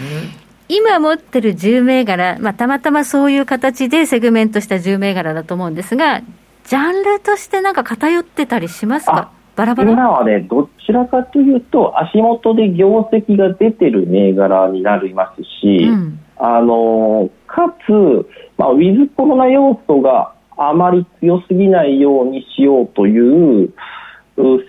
[0.67, 6.21] 今持ってる10銘柄、まあ、たまたまそういう形でセグメントした10銘柄だと思うんですが、
[6.63, 9.31] ジャンルとしてなんか偏ってたりしますか？
[9.55, 9.91] バラバラ。
[9.91, 17.91] 今はね、どちらかというと、足元で業績が出てる銘柄になりますし、うん、あのかつ、
[18.57, 23.73] まあ、ウィズコロナ要素があまり強すぎないようにしようという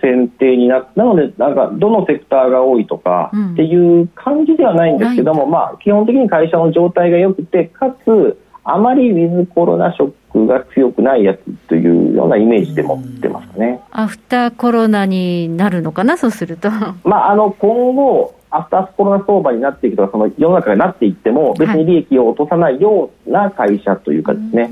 [0.01, 8.37] 選定にななのでなんかどのセクターが多いとかっていう感じではないんですけども、うん、まあ、基本的に会社の状態が良くてかつ
[8.69, 11.39] あまりウィズコロナショックが強くないやつ
[11.69, 16.69] というようなイメージで持ってますね、うん、アフターコロナになるのかなそうすると、
[17.05, 24.71] まあ、あの今後アフターコロナ相場になっていくとかその世の中がなっていっても別に利益を落とさないような会社というかですね、はい、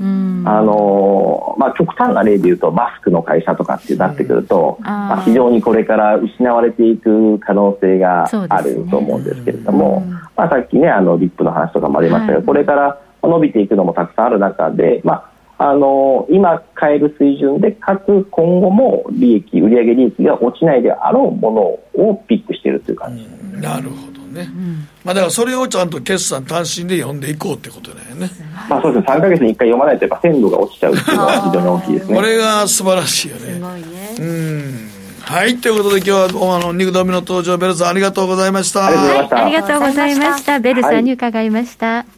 [0.62, 21.50] のまあ、極端な例で言うとマスクの会社とかってなってくると、まあ、非常にこれから失われていく可能性があると思うんですけれども、ね、まあ、さっきねあのリップの話とかもありましたが、はい、これから伸びていくのもたくさんある中で、まああの今買える水準でかつ今後も利益売上利益が落ちないであろうも
[21.96, 28.28] のをピックしているという感じ、うん、なるほどね、うん、まあ、だからそれをちゃんと決算単身で読んでいこうってことだよね、
[28.68, 29.14] まあ、そうですね。
[29.14, 32.16] 3か月に1回読まないとやっぱ鮮度が落ちちゃうっていうのは非常に大きいですね。
[32.16, 33.40] これが素晴らしいよね。
[33.40, 34.16] すごいね。
[34.18, 34.88] うん。
[35.22, 35.56] はい。
[35.56, 38.86] ということで今日はあの肉度目の登場ベルさんありがとうございました。
[38.86, 40.60] ありがとうございました。
[40.60, 42.15] ベルさんに伺いました、はい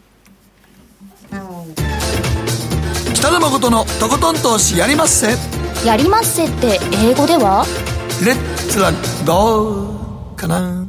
[3.13, 5.35] 北野誠のとことん投資やりまっせ。
[5.85, 7.65] やりまっせって英語では？
[8.25, 8.91] レッツは
[9.25, 10.87] どうかな。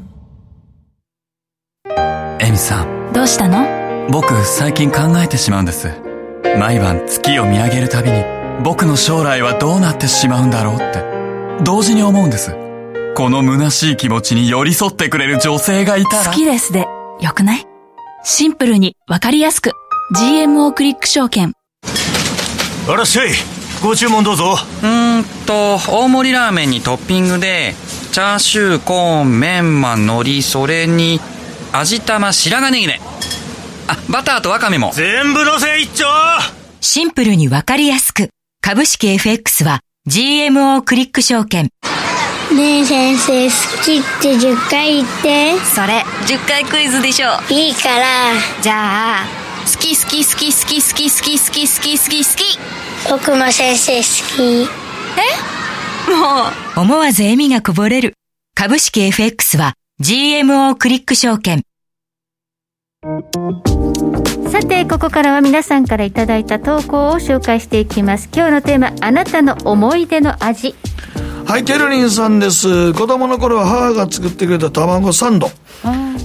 [2.41, 3.13] エミさん。
[3.13, 4.09] どうしたの？
[4.11, 5.91] 僕最近考えてしまうんです。
[6.59, 8.25] 毎晩月を見上げるたびに
[8.65, 11.05] 僕の将来はどうなってしまうんだろうって。
[11.63, 12.57] 同時に思うんです。
[13.15, 16.31] この虚しい気持ちに寄り添ってくれる女性がいたら。
[16.31, 16.87] 好きですで。
[17.21, 17.67] よくない？
[18.25, 18.97] シンプルに。
[19.07, 19.73] わかりやすく
[20.13, 21.53] GMO クリック証券。
[22.89, 23.29] あらっしゃい。
[23.81, 24.57] ご注文どうぞ。
[24.83, 27.75] うんと大盛りラーメンにトッピングで
[28.11, 31.21] チャーシューコーンメンマ海苔それに
[31.73, 33.01] 味玉白髪ネギね。
[33.87, 34.91] あバターとワカメも。
[34.95, 36.05] 全部のせ一丁。
[36.81, 38.31] シンプルにわかりやすく。
[38.63, 41.69] 株式 FX は GMO クリック証券。
[42.53, 45.57] ねえ先生好きって10回言って。
[45.67, 47.29] それ10回クイズでしょ。
[47.49, 48.33] いいから。
[48.61, 49.40] じゃあ
[49.71, 52.59] 好き好き好き好き好き好き好き好き好き好き
[53.09, 54.03] 僕も先生好
[54.37, 54.69] き。
[55.17, 56.11] え？
[56.11, 56.81] もう。
[56.81, 58.15] 思わず笑みがこぼれる。
[58.57, 61.63] 株式 FX は GMO クリック証券。
[64.51, 68.29] さてここからは皆さんからいただいた投稿を紹介していきます。
[68.35, 70.75] 今日のテーマあなたの思い出の味
[71.47, 72.93] はいケルリンさんです。
[72.93, 75.51] 子供の頃は母が作ってくれた卵サンド。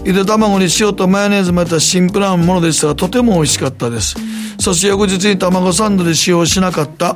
[0.04, 4.16] ゆで卵に塩とマヨネーズ混ぜたシンプルなものでしたがとても美味しかったです、
[4.60, 7.16] そして翌日に卵サンドで使用しなかった。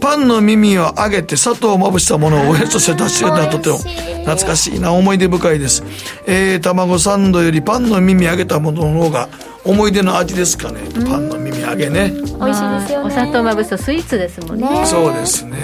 [0.00, 3.50] パンの耳を揚げて砂糖をまぶしたものをおやつとして出してくれた。
[3.50, 4.78] とても懐かしい。
[4.78, 5.82] な思い出深いです、
[6.26, 9.28] えー、卵サンドよりパンの耳揚げたものの方が
[9.68, 12.10] 思い出の味ですかね、パンの耳揚げね。
[12.10, 13.04] 美味しいですよね。
[13.04, 14.86] お砂糖まぶすとスイーツですもんね。
[14.86, 15.58] そうですね、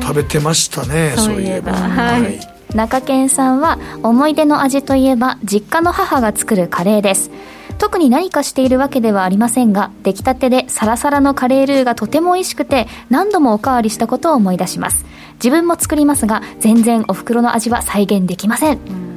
[0.00, 1.72] 食べてましたねそういえば。
[1.72, 2.40] はい、はい。
[2.72, 7.32] 中堅さんは思い出の味といえば実家の母が作るカレーです。
[7.78, 15.04] 特に何かしているわけではありませんが出来たてでサラサラのカレールーがとても美味しくて何度もおかわりしたことを思い出します。
[15.34, 19.07] 自分も作りますが全然お袋の味は再現できません、うん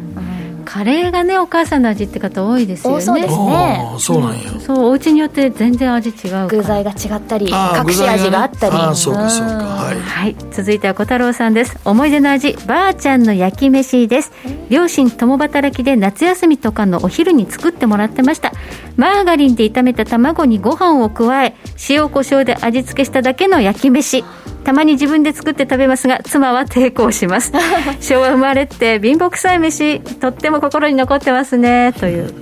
[0.62, 3.02] カレーがねお母さんの味って方多いですよね。
[3.02, 3.96] そうですね。
[4.00, 8.76] そうなんや、そうお家によって全然味違う具材が違ったり隠し味があったり。
[8.76, 9.54] あそうかそうか。
[9.54, 11.78] はい、はい、続いては小太郎さんです。
[11.86, 14.32] 思い出の味ばあちゃんの焼き飯です。
[14.70, 18.52] 両親共働きで夏休みとかのお昼に作ってもらってました。
[18.98, 21.56] マーガリンで炒めた卵にご飯を加え
[21.90, 24.24] 塩コショウで味付けしただけの焼き飯。
[24.64, 27.52] たまに自分で作って食べますが妻は抵抗します。
[28.00, 32.34] 昭和生まれって貧乏くさい飯とっても心に残ってますねという。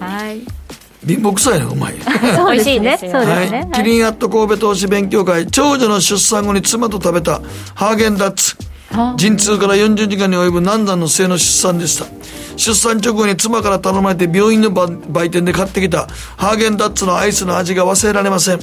[0.00, 0.40] はい。
[1.06, 1.94] 貧乏くさいのうまい。
[2.36, 2.98] そうですね。
[3.00, 7.40] そうですね、はい、キリンアット神戸投資勉強会長女の出産後に妻と食べた
[7.74, 8.56] ハーゲンダッツ。
[9.16, 12.06] 陣痛から40時間に及ぶ難産の末の出産でした
[12.56, 18.60] 出産直後に妻から頼まれて病院の売店で買ってきたハーゲンダッツのアイスの味が忘れられません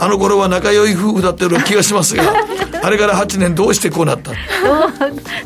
[0.00, 2.22] あの頃は仲良い夫婦だったような気がしますが
[2.82, 4.30] あれから8年どうしてこうなった？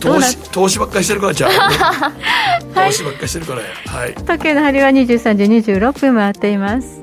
[0.00, 2.12] 投資投資ばっかりしてるからじゃあ。
[2.86, 3.66] 投資ばっかりしてるからや。
[3.86, 4.14] はい。
[4.14, 7.00] 時計の針は23時26分回っています。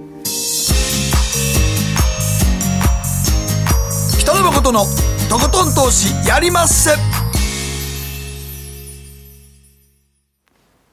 [4.20, 4.86] 北野誠の
[5.30, 6.92] とことん投資やりまっせ。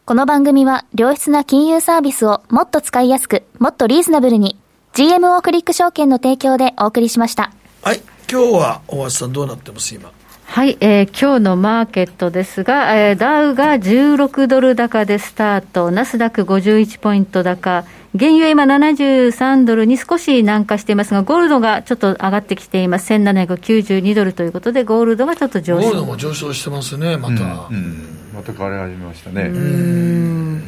[0.07, 4.57] この番組は良質な金融サービスをもっと使いやすくもっとリーズナブルに
[4.97, 7.53] GMO クリック証券の提供でお送りしました。
[7.83, 8.01] はい。
[8.33, 10.11] 今日は大橋さんどうなってます今？
[10.47, 17.85] はい、えー、今日のマーケットですが、えー、ダウが16ドル高でスタート、ナスダック51ポイント高、
[18.19, 23.13] 原油今73ドルに少し南下していますが、ゴールドがちょっと上がってきています。
[23.13, 25.89] 1792ドルということで、ゴールドがちょっと上昇。
[25.89, 27.35] ゴールドも上昇してますね、また。
[27.35, 29.43] うん、うん、また変わり始めましたね。
[29.43, 30.67] うん。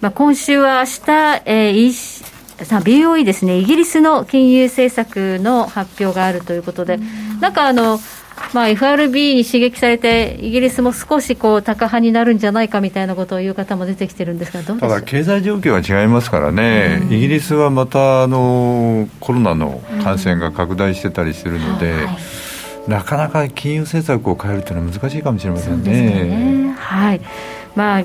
[0.00, 1.72] まあ、今週は明日、えー、
[2.64, 6.98] さあ BOE ですね、イギリスの金融政策の発表があるということで、
[7.40, 7.98] なんかあの、
[8.52, 21.94] まあ、FRB に刺激されて、イギリスも少しこう高派になるんじゃないかみたいなことを言う方も出てきてるんですが、ただ、経済状況は違いますからね、イギリスはまたあのコロナの感染が拡大してたりするので、
[22.88, 25.92] なかなか金融政策を変えるというのは難しいかもしれませんね。
[25.92, 26.76] ね。
[26.78, 27.20] はい
[27.76, 28.04] まあ、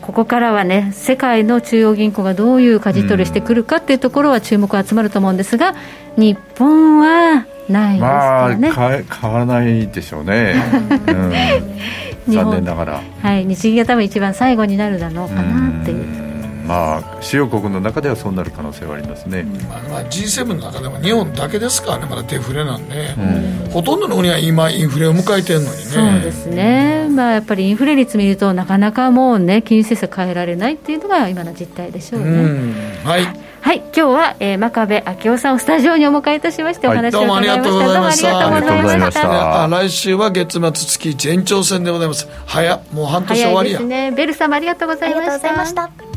[0.00, 5.74] ここからはね、世界の中央銀行がどういう舵取りしてくるかっていうところは注目が集まると思うんですが、
[6.16, 10.54] 日本はないですかね、まあ、変わらないでしょうね、
[12.26, 16.33] うん、残念ながら、はい、日銀が多分一番最後になるだろうかなっていう。
[16.66, 25.82] まあ、主要国の中ではそうなる可能性はありますね、まあ、まあ G7 の中でも日本だけですからね、まだデフレなんで、うん、ほとんどの国は今、インフレを迎えてるのにね。
[25.82, 32.30] そうですね、まあ、やっぱりインフレ率見ると、なかなかもうね、金融政策変えられないっていうのが今の実態でしょうね。
[32.30, 37.26] うはいはい、今日は、えー、真壁昭夫さんをスタジオにお迎えいたしまして、お話を伺いました。
[37.26, 38.30] どうもありがとうございました。
[38.30, 39.68] どうもありがとうございました。
[39.70, 42.28] 来週は月末月一延長戦でございます。
[42.44, 43.78] 早もう半年終わりや。
[43.78, 44.10] ですね。
[44.10, 46.13] ベル様ありがとうございました。